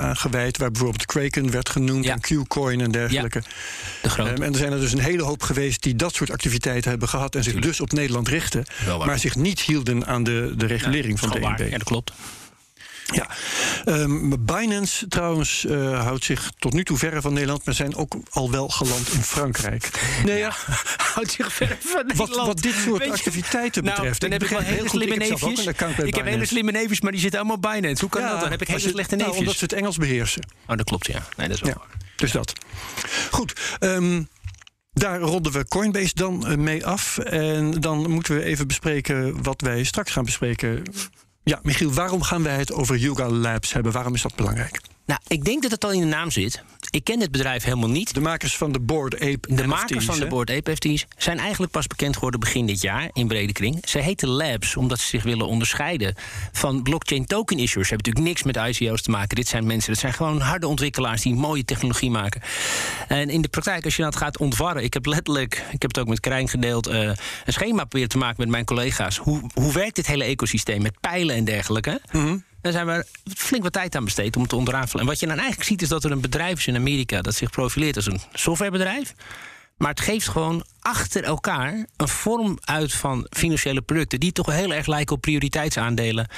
aan 0.00 0.16
gewijd... 0.16 0.58
waar 0.58 0.70
bijvoorbeeld 0.70 1.06
Kraken 1.06 1.50
werd 1.50 1.68
genoemd 1.68 2.04
ja. 2.04 2.18
en 2.20 2.20
Qcoin 2.20 2.80
en 2.80 2.90
dergelijke. 2.90 3.42
Ja, 3.44 3.50
de 4.02 4.08
grote. 4.08 4.30
Um, 4.30 4.42
en 4.42 4.52
er 4.52 4.58
zijn 4.58 4.72
er 4.72 4.80
dus 4.80 4.92
een 4.92 4.98
hele 4.98 5.22
hoop 5.22 5.42
geweest... 5.42 5.82
die 5.82 5.96
dat 5.96 6.14
soort 6.14 6.30
activiteiten 6.30 6.90
hebben 6.90 7.08
gehad... 7.08 7.34
en 7.34 7.42
zich 7.42 7.52
Tuurlijk. 7.52 7.72
dus 7.72 7.80
op 7.80 7.92
Nederland 7.92 8.28
richten... 8.28 8.64
maar 9.04 9.18
zich 9.18 9.36
niet 9.36 9.60
hielden 9.60 10.06
aan 10.06 10.22
de, 10.22 10.54
de 10.56 10.66
regulering 10.66 11.18
van 11.18 11.34
waar. 11.40 11.64
Ja, 11.64 11.78
dat 11.78 11.84
klopt. 11.84 12.12
Ja, 13.14 13.28
um, 13.84 14.44
Binance 14.44 15.08
trouwens 15.08 15.64
uh, 15.64 16.02
houdt 16.02 16.24
zich 16.24 16.50
tot 16.58 16.72
nu 16.72 16.84
toe 16.84 16.98
verre 16.98 17.20
van 17.20 17.32
Nederland, 17.32 17.64
maar 17.64 17.74
zijn 17.74 17.96
ook 17.96 18.14
al 18.30 18.50
wel 18.50 18.68
geland 18.68 19.08
in 19.12 19.22
Frankrijk. 19.22 19.90
Nee, 20.24 20.38
ja, 20.38 20.52
houdt 21.14 21.30
zich 21.30 21.52
verre 21.52 21.76
van 21.80 22.06
Nederland. 22.06 22.36
Wat, 22.36 22.46
wat 22.46 22.62
dit 22.62 22.74
soort 22.74 22.98
Weet 22.98 23.08
je, 23.08 23.14
activiteiten 23.14 23.84
nou, 23.84 23.96
betreft. 23.96 24.20
Dan 24.20 24.30
heb 24.30 24.42
ik 24.42 24.48
wel 24.48 24.60
hele 24.60 24.88
slimme 24.88 25.16
neefjes. 25.16 25.66
Ik, 25.66 25.80
ik 25.80 26.14
heb 26.14 26.24
hele 26.24 26.46
slimme 26.46 26.70
neefjes, 26.70 27.00
maar 27.00 27.12
die 27.12 27.20
zitten 27.20 27.40
allemaal 27.40 27.58
Binance. 27.72 28.00
Hoe 28.00 28.10
kan 28.10 28.22
ja, 28.22 28.30
dat? 28.30 28.40
Dan 28.40 28.50
heb 28.50 28.62
ik 28.62 28.68
hele 28.68 28.80
slechte 28.80 29.16
nou, 29.16 29.28
neefjes. 29.28 29.38
omdat 29.38 29.56
ze 29.56 29.64
het 29.64 29.72
Engels 29.72 29.96
beheersen. 29.96 30.46
Oh, 30.66 30.76
dat 30.76 30.86
klopt, 30.86 31.06
ja. 31.06 31.26
Nee, 31.36 31.48
dat 31.48 31.56
is 31.56 31.62
wel 31.62 31.70
ja, 31.70 31.98
Dus 32.16 32.30
dat. 32.32 32.52
Goed. 33.30 33.76
Um, 33.80 34.28
daar 34.92 35.20
ronden 35.20 35.52
we 35.52 35.68
Coinbase 35.68 36.14
dan 36.14 36.62
mee 36.62 36.86
af. 36.86 37.18
En 37.18 37.70
dan 37.70 38.10
moeten 38.10 38.36
we 38.36 38.42
even 38.42 38.66
bespreken 38.66 39.42
wat 39.42 39.60
wij 39.60 39.84
straks 39.84 40.12
gaan 40.12 40.24
bespreken. 40.24 40.82
Ja, 41.48 41.58
Michiel, 41.62 41.92
waarom 41.92 42.22
gaan 42.22 42.42
wij 42.42 42.56
het 42.56 42.72
over 42.72 42.96
Yuga 42.96 43.28
Labs 43.28 43.72
hebben? 43.72 43.92
Waarom 43.92 44.14
is 44.14 44.22
dat 44.22 44.34
belangrijk? 44.34 44.80
Nou, 45.04 45.20
ik 45.26 45.44
denk 45.44 45.62
dat 45.62 45.70
het 45.70 45.84
al 45.84 45.92
in 45.92 46.00
de 46.00 46.06
naam 46.06 46.30
zit. 46.30 46.62
Ik 46.96 47.04
ken 47.04 47.18
dit 47.18 47.30
bedrijf 47.30 47.64
helemaal 47.64 47.88
niet. 47.88 48.14
De 48.14 48.20
makers 48.20 48.56
van 48.56 48.72
de 48.72 48.80
Board 48.80 49.14
Ape 49.14 49.54
De 49.54 49.66
makers 49.66 50.04
van 50.04 50.18
de? 50.18 50.26
Board 50.26 50.50
Ape 50.50 50.70
NFT's 50.70 51.06
zijn 51.16 51.38
eigenlijk 51.38 51.72
pas 51.72 51.86
bekend 51.86 52.14
geworden 52.14 52.40
begin 52.40 52.66
dit 52.66 52.80
jaar 52.80 53.10
in 53.12 53.28
brede 53.28 53.52
kring. 53.52 53.82
Ze 53.88 53.98
heten 53.98 54.28
Labs 54.28 54.76
omdat 54.76 54.98
ze 54.98 55.06
zich 55.06 55.22
willen 55.22 55.46
onderscheiden 55.46 56.14
van 56.52 56.82
blockchain 56.82 57.26
token 57.26 57.58
issuers. 57.58 57.88
Ze 57.88 57.94
hebben 57.94 58.12
natuurlijk 58.12 58.44
niks 58.44 58.58
met 58.58 58.80
ICO's 58.80 59.02
te 59.02 59.10
maken. 59.10 59.36
Dit 59.36 59.48
zijn 59.48 59.66
mensen, 59.66 59.92
dat 59.92 60.00
zijn 60.00 60.12
gewoon 60.12 60.40
harde 60.40 60.66
ontwikkelaars 60.66 61.22
die 61.22 61.34
mooie 61.34 61.64
technologie 61.64 62.10
maken. 62.10 62.40
En 63.08 63.30
in 63.30 63.42
de 63.42 63.48
praktijk, 63.48 63.84
als 63.84 63.96
je 63.96 64.02
dat 64.02 64.16
gaat 64.16 64.38
ontwarren, 64.38 64.84
ik 64.84 64.94
heb 64.94 65.06
letterlijk, 65.06 65.54
ik 65.54 65.82
heb 65.82 65.94
het 65.94 65.98
ook 65.98 66.08
met 66.08 66.20
Krijn 66.20 66.48
gedeeld, 66.48 66.88
uh, 66.88 67.00
een 67.44 67.52
schema 67.52 67.78
proberen 67.78 68.08
te 68.08 68.18
maken 68.18 68.36
met 68.38 68.48
mijn 68.48 68.64
collega's. 68.64 69.16
Hoe, 69.16 69.50
hoe 69.54 69.72
werkt 69.72 69.96
dit 69.96 70.06
hele 70.06 70.24
ecosysteem 70.24 70.82
met 70.82 71.00
pijlen 71.00 71.36
en 71.36 71.44
dergelijke? 71.44 72.00
Mm 72.12 72.24
-hmm. 72.24 72.44
Daar 72.66 72.74
zijn 72.74 72.86
we 72.86 73.06
flink 73.34 73.62
wat 73.62 73.72
tijd 73.72 73.96
aan 73.96 74.04
besteed 74.04 74.36
om 74.36 74.46
te 74.46 74.56
ontrafelen. 74.56 75.00
En 75.00 75.08
wat 75.08 75.20
je 75.20 75.26
dan 75.26 75.36
eigenlijk 75.36 75.68
ziet 75.68 75.82
is 75.82 75.88
dat 75.88 76.04
er 76.04 76.10
een 76.10 76.20
bedrijf 76.20 76.58
is 76.58 76.66
in 76.66 76.76
Amerika 76.76 77.22
dat 77.22 77.34
zich 77.34 77.50
profileert 77.50 77.96
als 77.96 78.06
een 78.06 78.20
softwarebedrijf. 78.32 79.14
Maar 79.76 79.90
het 79.90 80.00
geeft 80.00 80.28
gewoon 80.28 80.64
achter 80.80 81.24
elkaar 81.24 81.86
een 81.96 82.08
vorm 82.08 82.58
uit 82.64 82.92
van 82.92 83.26
financiële 83.30 83.82
producten 83.82 84.20
die 84.20 84.32
toch 84.32 84.46
heel 84.46 84.74
erg 84.74 84.86
lijken 84.86 85.16
op 85.16 85.20
prioriteitsaandelen, 85.20 86.28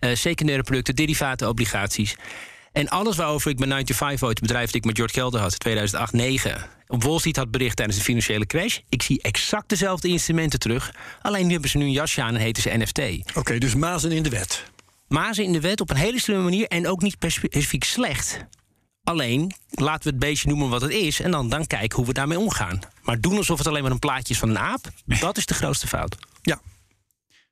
uh, 0.00 0.14
secundaire 0.14 0.64
producten, 0.64 0.96
derivaten, 0.96 1.48
obligaties. 1.48 2.16
En 2.72 2.88
alles 2.88 3.16
waarover 3.16 3.50
ik 3.50 3.56
bij 3.56 3.68
95 3.68 4.22
ooit, 4.22 4.38
het 4.38 4.46
bedrijf 4.46 4.66
dat 4.66 4.74
ik 4.74 4.84
met 4.84 4.96
George 4.96 5.14
Kelder 5.14 5.40
had, 5.40 5.56
2008-9, 5.68 6.84
op 6.86 7.02
Wall 7.02 7.18
Street 7.18 7.36
had 7.36 7.50
bericht 7.50 7.76
tijdens 7.76 7.98
de 7.98 8.04
financiële 8.04 8.46
crash. 8.46 8.78
Ik 8.88 9.02
zie 9.02 9.22
exact 9.22 9.68
dezelfde 9.68 10.08
instrumenten 10.08 10.58
terug. 10.58 10.94
Alleen 11.22 11.46
nu 11.46 11.52
hebben 11.52 11.70
ze 11.70 11.78
nu 11.78 11.84
een 11.84 11.92
jasje 11.92 12.22
aan 12.22 12.34
en 12.34 12.40
heten 12.40 12.62
ze 12.62 12.70
NFT. 12.70 13.36
Oké, 13.36 13.58
dus 13.58 13.74
mazen 13.74 14.12
in 14.12 14.22
de 14.22 14.30
wet. 14.30 14.73
Mazen 15.14 15.44
in 15.44 15.52
de 15.52 15.60
wet 15.60 15.80
op 15.80 15.90
een 15.90 15.96
hele 15.96 16.20
slimme 16.20 16.42
manier 16.42 16.66
en 16.66 16.86
ook 16.86 17.02
niet 17.02 17.12
specifiek 17.12 17.84
slecht. 17.84 18.44
Alleen 19.04 19.52
laten 19.70 20.02
we 20.02 20.08
het 20.08 20.18
beestje 20.18 20.48
noemen 20.48 20.68
wat 20.68 20.80
het 20.80 20.90
is 20.90 21.20
en 21.20 21.30
dan, 21.30 21.48
dan 21.48 21.66
kijken 21.66 21.96
hoe 21.96 22.06
we 22.06 22.12
daarmee 22.12 22.38
omgaan. 22.38 22.80
Maar 23.02 23.20
doen 23.20 23.36
alsof 23.36 23.58
het 23.58 23.66
alleen 23.66 23.82
maar 23.82 23.90
een 23.90 23.98
plaatje 23.98 24.34
is 24.34 24.38
van 24.40 24.48
een 24.48 24.58
aap, 24.58 24.90
dat 25.04 25.36
is 25.36 25.46
de 25.46 25.54
grootste 25.54 25.86
fout. 25.86 26.16
Ja. 26.42 26.60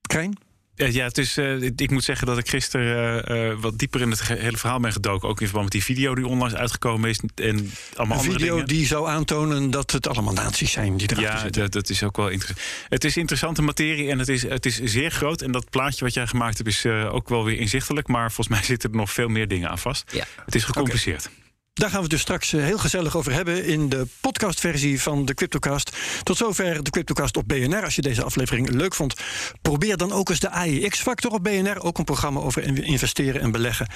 Krijn? 0.03 0.39
Ja, 0.75 1.05
het 1.05 1.19
is, 1.19 1.39
uh, 1.39 1.63
ik 1.63 1.91
moet 1.91 2.05
zeggen 2.05 2.27
dat 2.27 2.39
ik 2.39 2.49
gisteren 2.49 3.31
uh, 3.31 3.51
uh, 3.51 3.61
wat 3.61 3.79
dieper 3.79 4.01
in 4.01 4.11
het 4.11 4.23
hele 4.23 4.57
verhaal 4.57 4.81
ben 4.81 4.93
gedoken. 4.93 5.29
Ook 5.29 5.41
in 5.41 5.47
verband 5.47 5.65
met 5.65 5.73
die 5.73 5.85
video 5.97 6.15
die 6.15 6.27
onlangs 6.27 6.55
uitgekomen 6.55 7.11
is. 7.11 7.21
En 7.35 7.71
allemaal 7.97 8.17
Een 8.19 8.23
andere 8.23 8.39
video 8.39 8.53
dingen. 8.55 8.69
die 8.69 8.87
zou 8.87 9.09
aantonen 9.09 9.71
dat 9.71 9.91
het 9.91 10.09
allemaal 10.09 10.33
nazi's 10.33 10.73
zijn 10.73 10.97
die 10.97 11.11
erachter 11.11 11.33
Ja, 11.35 11.39
zitten. 11.41 11.63
dat, 11.63 11.73
dat 11.73 11.89
is 11.89 12.03
ook 12.03 12.17
wel 12.17 12.29
interessant. 12.29 12.67
Het 12.89 13.05
is 13.05 13.17
interessante 13.17 13.63
materie 13.63 14.11
en 14.11 14.19
het 14.19 14.29
is, 14.29 14.43
het 14.43 14.67
is 14.67 14.81
zeer 14.83 15.11
groot. 15.11 15.43
En 15.43 15.53
dat 15.53 15.71
plaatje 15.71 16.05
wat 16.05 16.15
jij 16.15 16.27
gemaakt 16.27 16.57
hebt 16.57 16.69
is 16.69 16.87
ook 16.87 17.29
wel 17.29 17.45
weer 17.45 17.59
inzichtelijk. 17.59 18.09
Maar 18.09 18.33
volgens 18.33 18.49
mij 18.57 18.67
zitten 18.67 18.91
er 18.91 18.97
nog 18.97 19.13
veel 19.13 19.29
meer 19.29 19.49
dingen 19.49 19.71
aan 19.71 19.79
vast. 19.79 20.13
Ja. 20.13 20.25
Het 20.45 20.55
is 20.55 20.65
gecompliceerd. 20.65 21.25
Okay. 21.27 21.52
Daar 21.75 21.89
gaan 21.89 21.97
we 21.97 22.03
het 22.03 22.13
dus 22.13 22.21
straks 22.21 22.51
heel 22.51 22.79
gezellig 22.79 23.17
over 23.17 23.33
hebben 23.33 23.65
in 23.65 23.89
de 23.89 24.07
podcastversie 24.21 25.01
van 25.03 25.25
de 25.25 25.35
Cryptocast. 25.35 25.97
Tot 26.23 26.37
zover 26.37 26.83
de 26.83 26.91
Cryptocast 26.91 27.37
op 27.37 27.49
BNR. 27.49 27.85
Als 27.85 27.95
je 27.95 28.03
deze 28.03 28.23
aflevering 28.23 28.69
leuk 28.69 28.95
vond, 28.95 29.15
probeer 29.63 29.97
dan 29.97 30.13
ook 30.13 30.29
eens 30.29 30.41
de 30.41 30.51
AIX-factor 30.51 31.33
op 31.33 31.43
BNR. 31.43 31.83
Ook 31.83 31.99
een 31.99 32.05
programma 32.05 32.41
over 32.41 32.85
investeren 32.85 33.41
en 33.41 33.51
beleggen. 33.51 33.87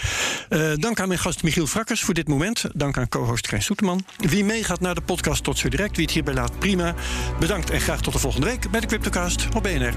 Uh, 0.48 0.72
dank 0.74 1.00
aan 1.00 1.08
mijn 1.08 1.20
gast 1.20 1.42
Michiel 1.42 1.66
Frakkers 1.66 2.00
voor 2.00 2.14
dit 2.14 2.28
moment. 2.28 2.64
Dank 2.74 2.98
aan 2.98 3.08
co-host 3.08 3.46
Krijn 3.46 3.62
Soeterman. 3.62 4.04
Wie 4.16 4.44
meegaat 4.44 4.80
naar 4.80 4.94
de 4.94 5.00
podcast 5.00 5.44
tot 5.44 5.58
zo 5.58 5.68
direct, 5.68 5.96
wie 5.96 6.04
het 6.04 6.14
hierbij 6.14 6.34
laat, 6.34 6.58
prima. 6.58 6.94
Bedankt 7.40 7.70
en 7.70 7.80
graag 7.80 8.00
tot 8.00 8.12
de 8.12 8.18
volgende 8.18 8.46
week 8.46 8.70
bij 8.70 8.80
de 8.80 8.86
Cryptocast 8.86 9.46
op 9.54 9.62
BNR. 9.62 9.94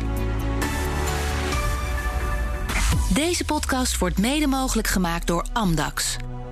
Deze 3.13 3.45
podcast 3.45 3.97
wordt 3.97 4.17
mede 4.17 4.47
mogelijk 4.47 4.87
gemaakt 4.87 5.27
door 5.27 5.45
Amdax. 5.53 6.17